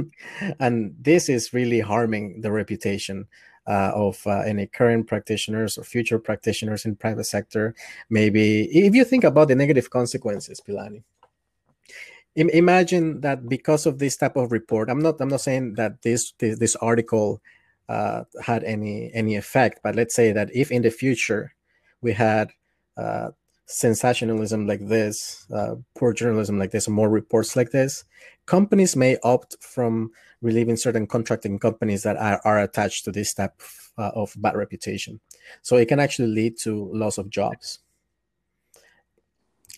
[0.61, 3.27] and this is really harming the reputation
[3.67, 7.75] uh, of uh, any current practitioners or future practitioners in private sector.
[8.11, 11.03] Maybe if you think about the negative consequences, Philani.
[12.37, 16.35] imagine that because of this type of report, I'm not I'm not saying that this
[16.39, 17.41] this, this article
[17.89, 21.55] uh, had any any effect, but let's say that if in the future
[22.01, 22.53] we had
[22.97, 23.31] uh,
[23.67, 28.05] sensationalism like this, uh, poor journalism like this, more reports like this,
[28.47, 30.11] companies may opt from
[30.43, 34.57] relieving certain contracting companies that are, are attached to this type of, uh, of bad
[34.57, 35.21] reputation.
[35.63, 37.79] So it can actually lead to loss of jobs.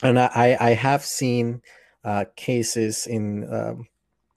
[0.02, 1.62] and I, I have seen
[2.04, 3.88] uh, cases in um,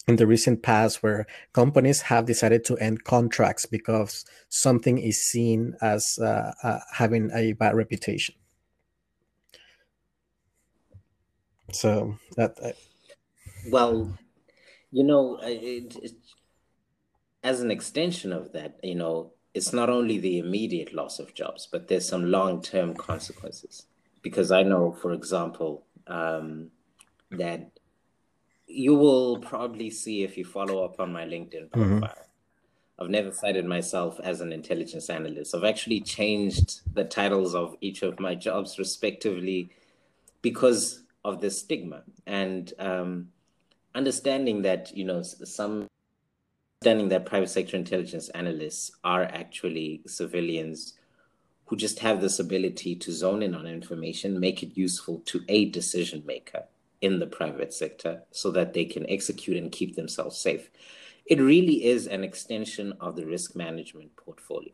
[0.10, 5.76] in the recent past where companies have decided to end contracts because something is seen
[5.84, 8.34] as uh, uh, having a bad reputation.
[11.72, 12.58] So that.
[12.60, 12.72] Uh,
[13.70, 14.18] well,
[14.92, 16.14] you know, it, it,
[17.44, 21.68] as an extension of that, you know, it's not only the immediate loss of jobs,
[21.72, 23.86] but there's some long-term consequences.
[24.24, 26.72] Because I know, for example, um,
[27.30, 27.79] that
[28.70, 32.00] you will probably see if you follow up on my LinkedIn mm-hmm.
[32.00, 32.10] profile.
[32.10, 33.04] Mm-hmm.
[33.04, 35.56] I've never cited myself as an intelligence analyst.
[35.56, 39.72] I've actually changed the titles of each of my jobs respectively
[40.42, 43.30] because of the stigma and um,
[43.96, 45.88] understanding that you know some
[46.82, 50.94] understanding that private sector intelligence analysts are actually civilians
[51.66, 55.66] who just have this ability to zone in on information, make it useful to a
[55.66, 56.64] decision maker
[57.02, 60.70] in the private sector so that they can execute and keep themselves safe.
[61.26, 64.74] It really is an extension of the risk management portfolio.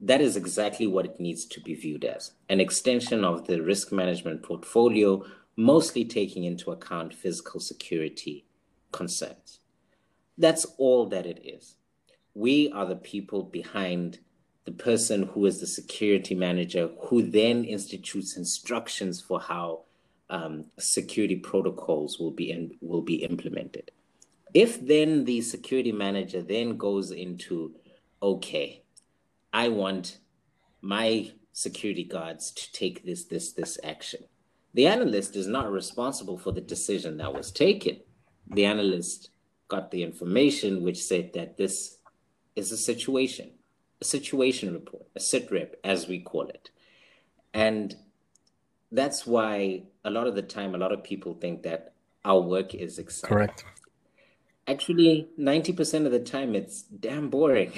[0.00, 3.92] That is exactly what it needs to be viewed as an extension of the risk
[3.92, 5.24] management portfolio,
[5.56, 8.44] mostly taking into account physical security
[8.92, 9.60] concerns.
[10.36, 11.76] That's all that it is.
[12.34, 14.18] We are the people behind
[14.66, 19.85] the person who is the security manager, who then institutes instructions for how
[20.30, 23.90] um, security protocols will be in, will be implemented.
[24.54, 27.74] If then the security manager then goes into,
[28.22, 28.82] okay,
[29.52, 30.18] I want
[30.80, 34.24] my security guards to take this, this, this action.
[34.74, 38.00] The analyst is not responsible for the decision that was taken.
[38.48, 39.30] The analyst
[39.68, 41.98] got the information which said that this
[42.54, 43.50] is a situation,
[44.00, 46.70] a situation report, a sit rep, as we call it.
[47.54, 47.96] And
[48.92, 51.94] that's why a lot of the time, a lot of people think that
[52.24, 53.36] our work is exciting.
[53.36, 53.64] Correct.
[54.68, 57.72] Actually, 90% of the time, it's damn boring.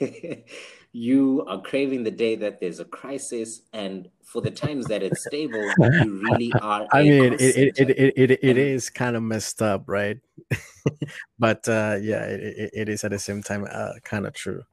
[0.92, 5.24] you are craving the day that there's a crisis, and for the times that it's
[5.24, 6.86] stable, you really are.
[6.92, 10.18] I mean, it it, it, it, it, it is kind of messed up, right?
[11.38, 14.64] but uh, yeah, it, it is at the same time uh, kind of true.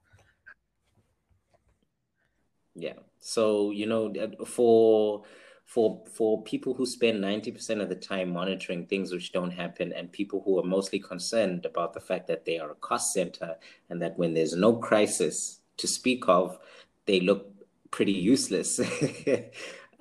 [2.75, 2.93] Yeah.
[3.19, 4.13] So, you know,
[4.45, 5.23] for
[5.71, 10.11] for for people who spend 90% of the time monitoring things which don't happen and
[10.11, 13.55] people who are mostly concerned about the fact that they are a cost center
[13.89, 16.59] and that when there's no crisis to speak of
[17.05, 17.47] they look
[17.89, 18.79] pretty useless.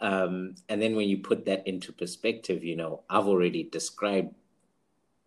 [0.03, 4.35] Um, and then when you put that into perspective you know i've already described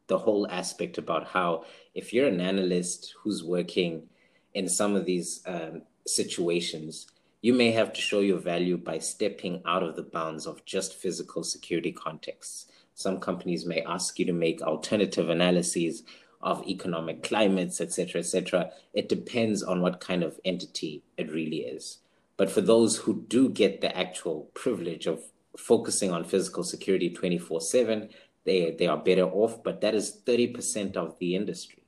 [0.07, 4.09] the whole aspect about how if you're an analyst who's working
[4.55, 7.05] in some of these um, situations
[7.43, 10.93] you may have to show your value by stepping out of the bounds of just
[10.93, 12.67] physical security contexts.
[12.95, 16.03] Some companies may ask you to make alternative analyses
[16.41, 18.71] of economic climates, etc., etc.
[18.93, 21.97] It depends on what kind of entity it really is.
[22.37, 25.21] But for those who do get the actual privilege of
[25.57, 28.07] focusing on physical security 24 7,
[28.45, 31.82] they, they are better off, but that is 30% of the industry.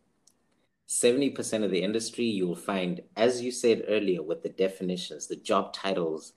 [0.88, 5.74] 70% of the industry, you'll find, as you said earlier, with the definitions, the job
[5.74, 6.34] titles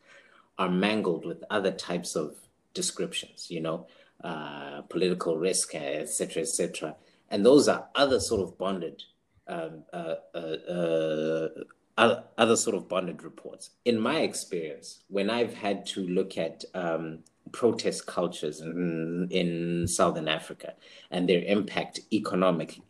[0.58, 2.36] are mangled with other types of
[2.74, 3.86] descriptions, you know,
[4.24, 6.96] uh, political risk, etc., etc.
[7.30, 9.02] And those are other sort of bonded,
[9.46, 11.48] um, uh, uh,
[11.96, 13.70] uh, other sort of bonded reports.
[13.84, 17.20] In my experience, when I've had to look at um,
[17.52, 20.74] protest cultures in, in Southern Africa
[21.10, 22.82] and their impact economically,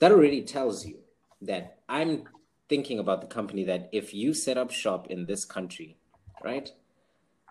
[0.00, 0.98] that already tells you
[1.42, 2.24] that I'm
[2.68, 5.96] thinking about the company that if you set up shop in this country,
[6.42, 6.70] right,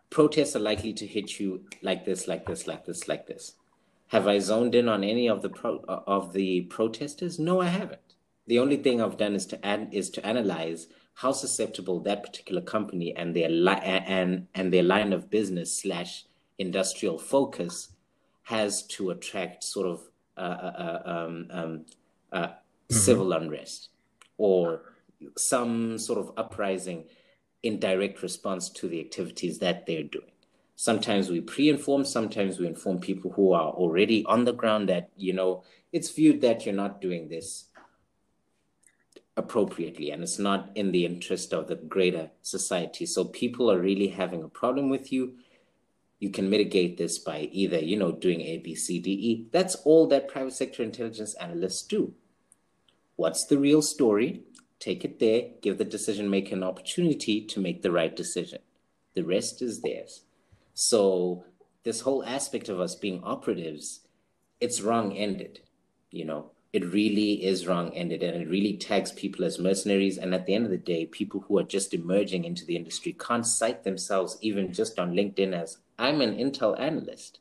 [0.09, 3.53] protests are likely to hit you like this, like this, like this, like this.
[4.07, 7.37] Have I zoned in on any of the pro- of the protesters?
[7.37, 8.15] No, I haven't.
[8.47, 12.61] The only thing I've done is to add is to analyze how susceptible that particular
[12.61, 16.25] company and their li- and and their line of business slash
[16.57, 17.89] industrial focus
[18.43, 20.01] has to attract sort of
[20.35, 21.85] uh, uh, uh um, um,
[22.31, 22.95] uh, mm-hmm.
[22.95, 23.89] civil unrest
[24.37, 24.81] or
[25.37, 27.05] some sort of uprising
[27.63, 30.31] in direct response to the activities that they're doing.
[30.75, 35.09] Sometimes we pre inform, sometimes we inform people who are already on the ground that,
[35.17, 37.65] you know, it's viewed that you're not doing this
[39.35, 43.05] appropriately and it's not in the interest of the greater society.
[43.05, 45.35] So people are really having a problem with you.
[46.19, 49.47] You can mitigate this by either, you know, doing A, B, C, D, E.
[49.51, 52.13] That's all that private sector intelligence analysts do.
[53.15, 54.43] What's the real story?
[54.79, 58.59] Take it there, give the decision maker an opportunity to make the right decision.
[59.13, 60.23] The rest is theirs.
[60.73, 61.43] So
[61.83, 64.01] this whole aspect of us being operatives,
[64.59, 65.61] it's wrong ended,
[66.11, 66.51] you know.
[66.71, 70.19] It really is wrong ended and it really tags people as mercenaries.
[70.19, 73.17] And at the end of the day, people who are just emerging into the industry
[73.19, 77.39] can't cite themselves even just on LinkedIn as I'm an Intel analyst.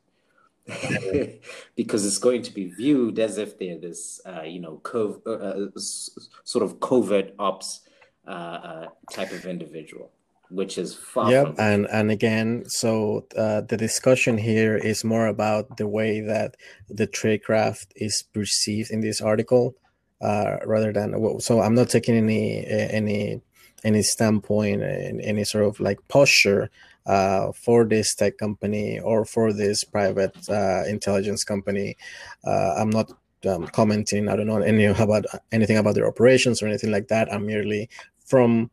[1.77, 5.31] because it's going to be viewed as if they're this, uh, you know, cov- uh,
[5.31, 7.89] uh sort of covert ops
[8.27, 10.11] uh, uh, type of individual
[10.51, 15.77] which is far yep and and again so uh, the discussion here is more about
[15.77, 16.57] the way that
[16.89, 19.75] the tradecraft is perceived in this article
[20.23, 23.41] uh, rather than so i'm not taking any any
[23.85, 26.71] any standpoint and any sort of like posture
[27.09, 31.97] uh, for this tech company or for this private uh, intelligence company
[32.45, 33.11] uh, i'm not
[33.49, 37.33] um, commenting i don't know any about anything about their operations or anything like that
[37.33, 37.89] i'm merely
[38.25, 38.71] from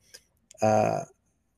[0.62, 1.02] uh,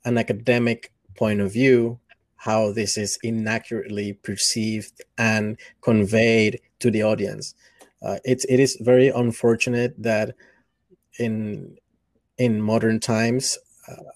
[0.05, 1.99] an academic point of view
[2.37, 7.55] how this is inaccurately perceived and conveyed to the audience.
[8.01, 10.35] Uh, it's it is very unfortunate that
[11.19, 11.77] in
[12.37, 14.11] in modern times uh,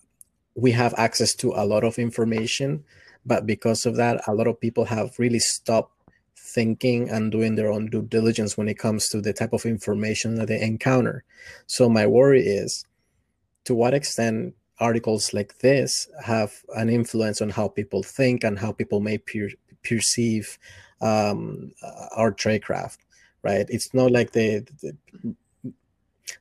[0.55, 2.83] we have access to a lot of information,
[3.25, 5.93] but because of that, a lot of people have really stopped
[6.35, 10.35] thinking and doing their own due diligence when it comes to the type of information
[10.35, 11.23] that they encounter.
[11.67, 12.85] So my worry is,
[13.65, 18.71] to what extent articles like this have an influence on how people think and how
[18.71, 19.49] people may per-
[19.83, 20.57] perceive
[21.01, 21.71] um,
[22.15, 22.97] our tradecraft,
[23.43, 23.65] right?
[23.69, 24.97] It's not like the, the,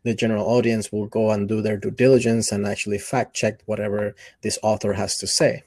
[0.03, 4.15] the general audience will go and do their due diligence and actually fact check whatever
[4.43, 5.62] this author has to say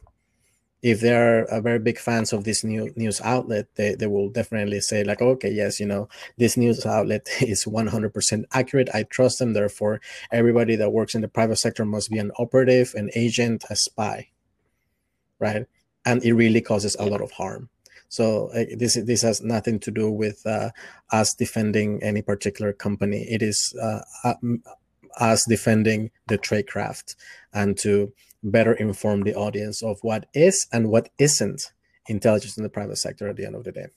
[0.84, 4.82] if they're a very big fans of this new news outlet, they, they will definitely
[4.82, 8.90] say like, okay, yes, you know, this news outlet is 100% accurate.
[8.94, 9.54] I trust them.
[9.54, 13.78] Therefore, everybody that works in the private sector must be an operative, an agent, a
[13.78, 14.28] spy,
[15.40, 15.66] right?
[16.06, 17.70] And it really causes a lot of harm.
[18.14, 20.70] So uh, this this has nothing to do with uh,
[21.12, 23.24] us defending any particular company.
[23.28, 24.02] It is uh,
[25.20, 27.16] us defending the tradecraft
[27.52, 28.14] and to
[28.44, 31.72] better inform the audience of what is and what isn't
[32.06, 33.88] intelligence in the private sector at the end of the day.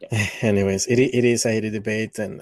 [0.00, 0.26] Yeah.
[0.40, 2.40] Anyways, it, it is a heated debate, and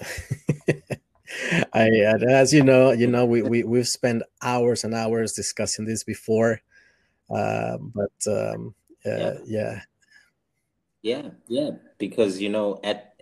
[1.74, 1.89] I,
[2.26, 6.62] as you know, you know, we, we we've spent hours and hours discussing this before,
[7.28, 8.74] uh, but um,
[9.06, 9.35] uh, yeah.
[9.44, 9.81] yeah,
[11.02, 13.14] yeah, yeah, because you know, at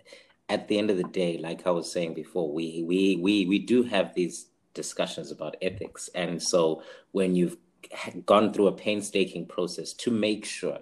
[0.49, 3.59] at the end of the day, like I was saying before, we we we we
[3.59, 6.09] do have these discussions about ethics.
[6.15, 7.57] And so when you've
[8.25, 10.79] gone through a painstaking process to make sure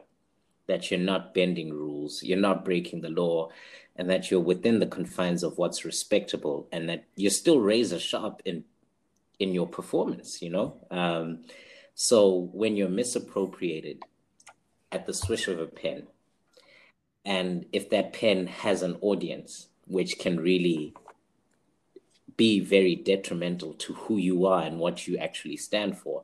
[0.67, 3.49] that you're not bending rules, you're not breaking the law,
[3.95, 8.41] and that you're within the confines of what's respectable, and that you're still razor sharp
[8.45, 8.63] in
[9.39, 10.77] in your performance, you know.
[10.91, 11.45] Um,
[11.95, 14.03] so when you're misappropriated
[14.91, 16.07] at the swish of a pen,
[17.25, 20.93] and if that pen has an audience, which can really
[22.37, 26.23] be very detrimental to who you are and what you actually stand for,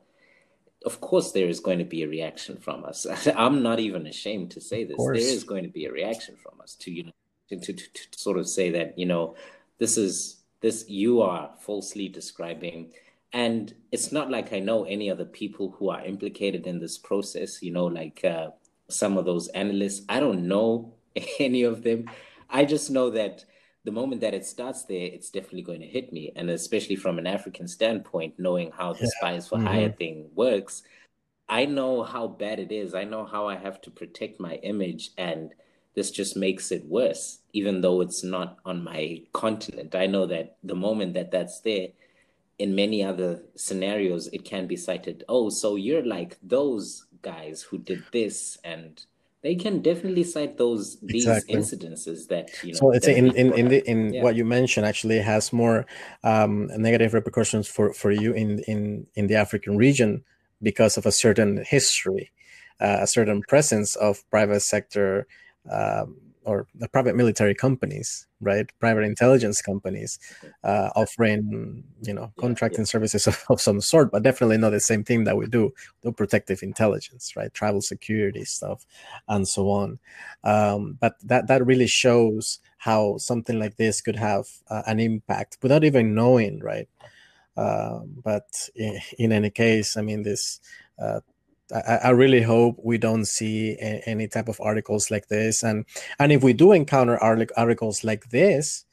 [0.85, 3.05] of course there is going to be a reaction from us.
[3.35, 4.97] I'm not even ashamed to say this.
[4.97, 7.11] There is going to be a reaction from us to you know
[7.49, 9.35] to, to, to, to sort of say that you know
[9.79, 12.91] this is this you are falsely describing
[13.33, 17.61] and it's not like i know any other people who are implicated in this process
[17.61, 18.49] you know like uh,
[18.89, 20.93] some of those analysts i don't know
[21.39, 22.09] any of them
[22.49, 23.43] i just know that
[23.87, 26.33] the moment that it starts there, it's definitely going to hit me.
[26.35, 29.11] And especially from an African standpoint, knowing how the yeah.
[29.15, 29.67] spies for mm-hmm.
[29.67, 30.83] hire thing works,
[31.47, 32.93] I know how bad it is.
[32.93, 35.11] I know how I have to protect my image.
[35.17, 35.53] And
[35.95, 39.95] this just makes it worse, even though it's not on my continent.
[39.95, 41.87] I know that the moment that that's there,
[42.59, 47.77] in many other scenarios, it can be cited, oh, so you're like those guys who
[47.77, 49.05] did this and
[49.43, 51.55] they can definitely cite those these exactly.
[51.55, 52.79] incidences that you know.
[52.79, 54.23] So it's in in in, the, in yeah.
[54.23, 55.85] what you mentioned actually has more
[56.23, 60.23] um, negative repercussions for for you in in in the African region
[60.61, 62.31] because of a certain history,
[62.81, 65.27] uh, a certain presence of private sector.
[65.71, 68.71] Um, or the private military companies, right?
[68.79, 70.17] Private intelligence companies
[70.63, 72.85] uh, offering, you know, contracting yeah, yeah.
[72.85, 76.13] services of, of, some sort, but definitely not the same thing that we do, The
[76.13, 77.53] protective intelligence, right?
[77.53, 78.85] Travel security stuff,
[79.27, 79.99] and so on.
[80.45, 85.57] Um, but that that really shows how something like this could have uh, an impact
[85.61, 86.87] without even knowing, right?
[87.57, 90.61] Uh, but in, in, any case, I mean, this
[90.97, 91.19] uh,
[91.73, 95.85] I, I, really hope we don't see a, any type of articles like this, and
[96.19, 98.85] and if we do encounter articles like this,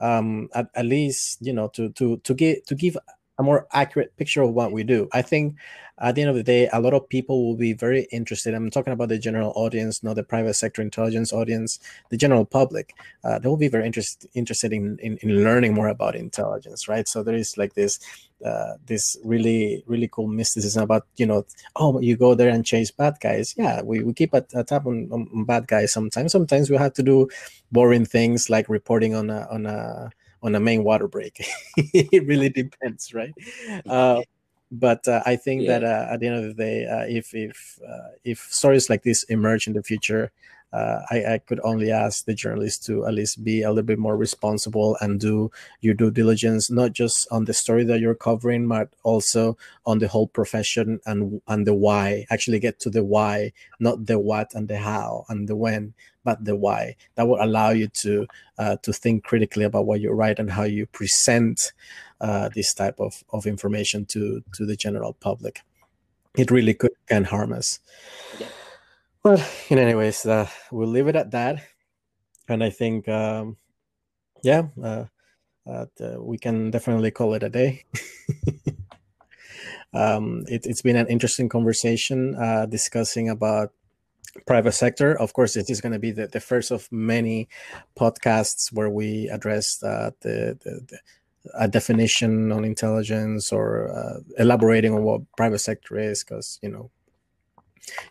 [0.00, 2.96] um, at, at least you know to to to give to give
[3.38, 5.08] a more accurate picture of what we do.
[5.12, 5.56] I think
[5.98, 8.54] at the end of the day, a lot of people will be very interested.
[8.54, 11.78] I'm talking about the general audience, not the private sector intelligence audience,
[12.10, 12.94] the general public.
[13.22, 17.06] Uh, they will be very interest, interested in, in, in learning more about intelligence, right?
[17.06, 18.00] So there is like this
[18.44, 21.44] uh, this really really cool mysticism about you know
[21.76, 24.86] oh you go there and chase bad guys yeah we, we keep a, a tab
[24.86, 27.28] on, on, bad guys sometimes sometimes we have to do
[27.70, 30.10] boring things like reporting on a on a
[30.42, 31.44] on a main water break.
[31.76, 33.32] it really depends, right?
[33.86, 34.22] Uh,
[34.70, 35.78] but uh, I think yeah.
[35.78, 39.02] that uh, at the end of the day, uh, if if uh, if stories like
[39.02, 40.32] this emerge in the future,
[40.72, 43.98] uh, I, I, could only ask the journalists to at least be a little bit
[43.98, 45.50] more responsible and do
[45.80, 50.08] your due diligence, not just on the story that you're covering, but also on the
[50.08, 52.24] whole profession and and the why.
[52.30, 55.92] Actually, get to the why, not the what and the how and the when,
[56.24, 56.96] but the why.
[57.16, 58.26] That will allow you to
[58.58, 61.72] uh, to think critically about what you write and how you present
[62.22, 65.60] uh, this type of of information to to the general public.
[66.34, 67.78] It really could can harm us.
[68.40, 68.46] Yeah.
[69.24, 71.62] Well, in anyways, uh, we'll leave it at that.
[72.48, 73.56] And I think, um,
[74.42, 75.04] yeah, uh,
[75.64, 75.86] uh,
[76.18, 77.84] we can definitely call it a day.
[79.94, 83.70] um, it, has been an interesting conversation uh, discussing about
[84.44, 85.16] private sector.
[85.16, 87.48] Of course, it is going to be the, the first of many
[87.96, 90.98] podcasts where we address uh, the, the, the
[91.54, 96.90] a definition on intelligence or uh, elaborating on what private sector is because you know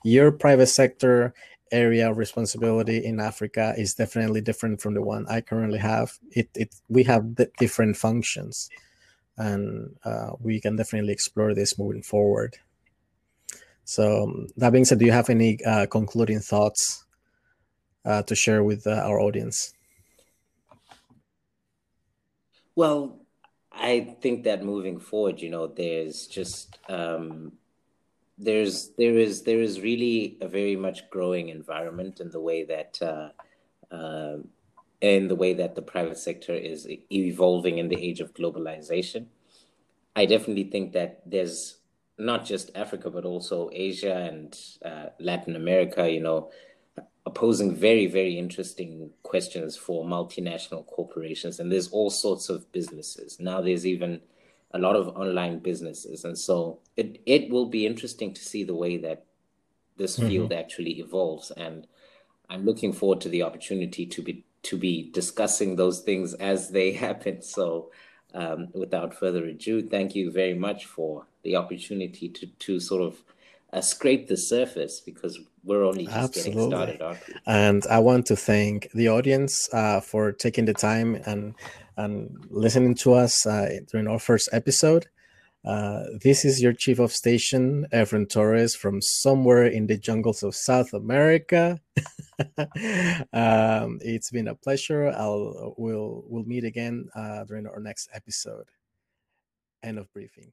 [0.03, 1.33] your private sector
[1.71, 6.17] area of responsibility in Africa is definitely different from the one I currently have.
[6.31, 8.69] It, it we have different functions,
[9.37, 12.57] and uh, we can definitely explore this moving forward.
[13.85, 17.05] So um, that being said, do you have any uh, concluding thoughts
[18.05, 19.73] uh, to share with uh, our audience?
[22.75, 23.19] Well,
[23.71, 27.53] I think that moving forward, you know, there's just um,
[28.37, 32.99] there's there is there is really a very much growing environment in the way that
[33.01, 33.29] uh,
[33.93, 34.37] uh,
[35.01, 39.25] in the way that the private sector is evolving in the age of globalization.
[40.15, 41.77] I definitely think that there's
[42.17, 46.09] not just Africa but also Asia and uh, Latin America.
[46.09, 46.51] You know,
[47.33, 53.61] posing very very interesting questions for multinational corporations, and there's all sorts of businesses now.
[53.61, 54.21] There's even
[54.73, 56.23] a lot of online businesses.
[56.25, 59.25] And so it, it will be interesting to see the way that
[59.97, 60.29] this mm-hmm.
[60.29, 61.51] field actually evolves.
[61.51, 61.87] And
[62.49, 66.91] I'm looking forward to the opportunity to be to be discussing those things as they
[67.05, 67.41] happen.
[67.41, 67.91] So
[68.33, 73.23] um, without further ado, thank you very much for the opportunity to to sort of
[73.73, 76.69] uh, scrape the surface because we're only just Absolutely.
[76.69, 77.19] getting started?
[77.45, 81.55] And I want to thank the audience uh, for taking the time and
[81.97, 85.07] and listening to us uh, during our first episode.
[85.63, 90.55] Uh, this is your chief of station, Efren Torres, from somewhere in the jungles of
[90.55, 91.79] South America.
[93.33, 95.13] um, it's been a pleasure.
[95.15, 98.69] I'll we'll we'll meet again uh, during our next episode.
[99.83, 100.51] End of briefing.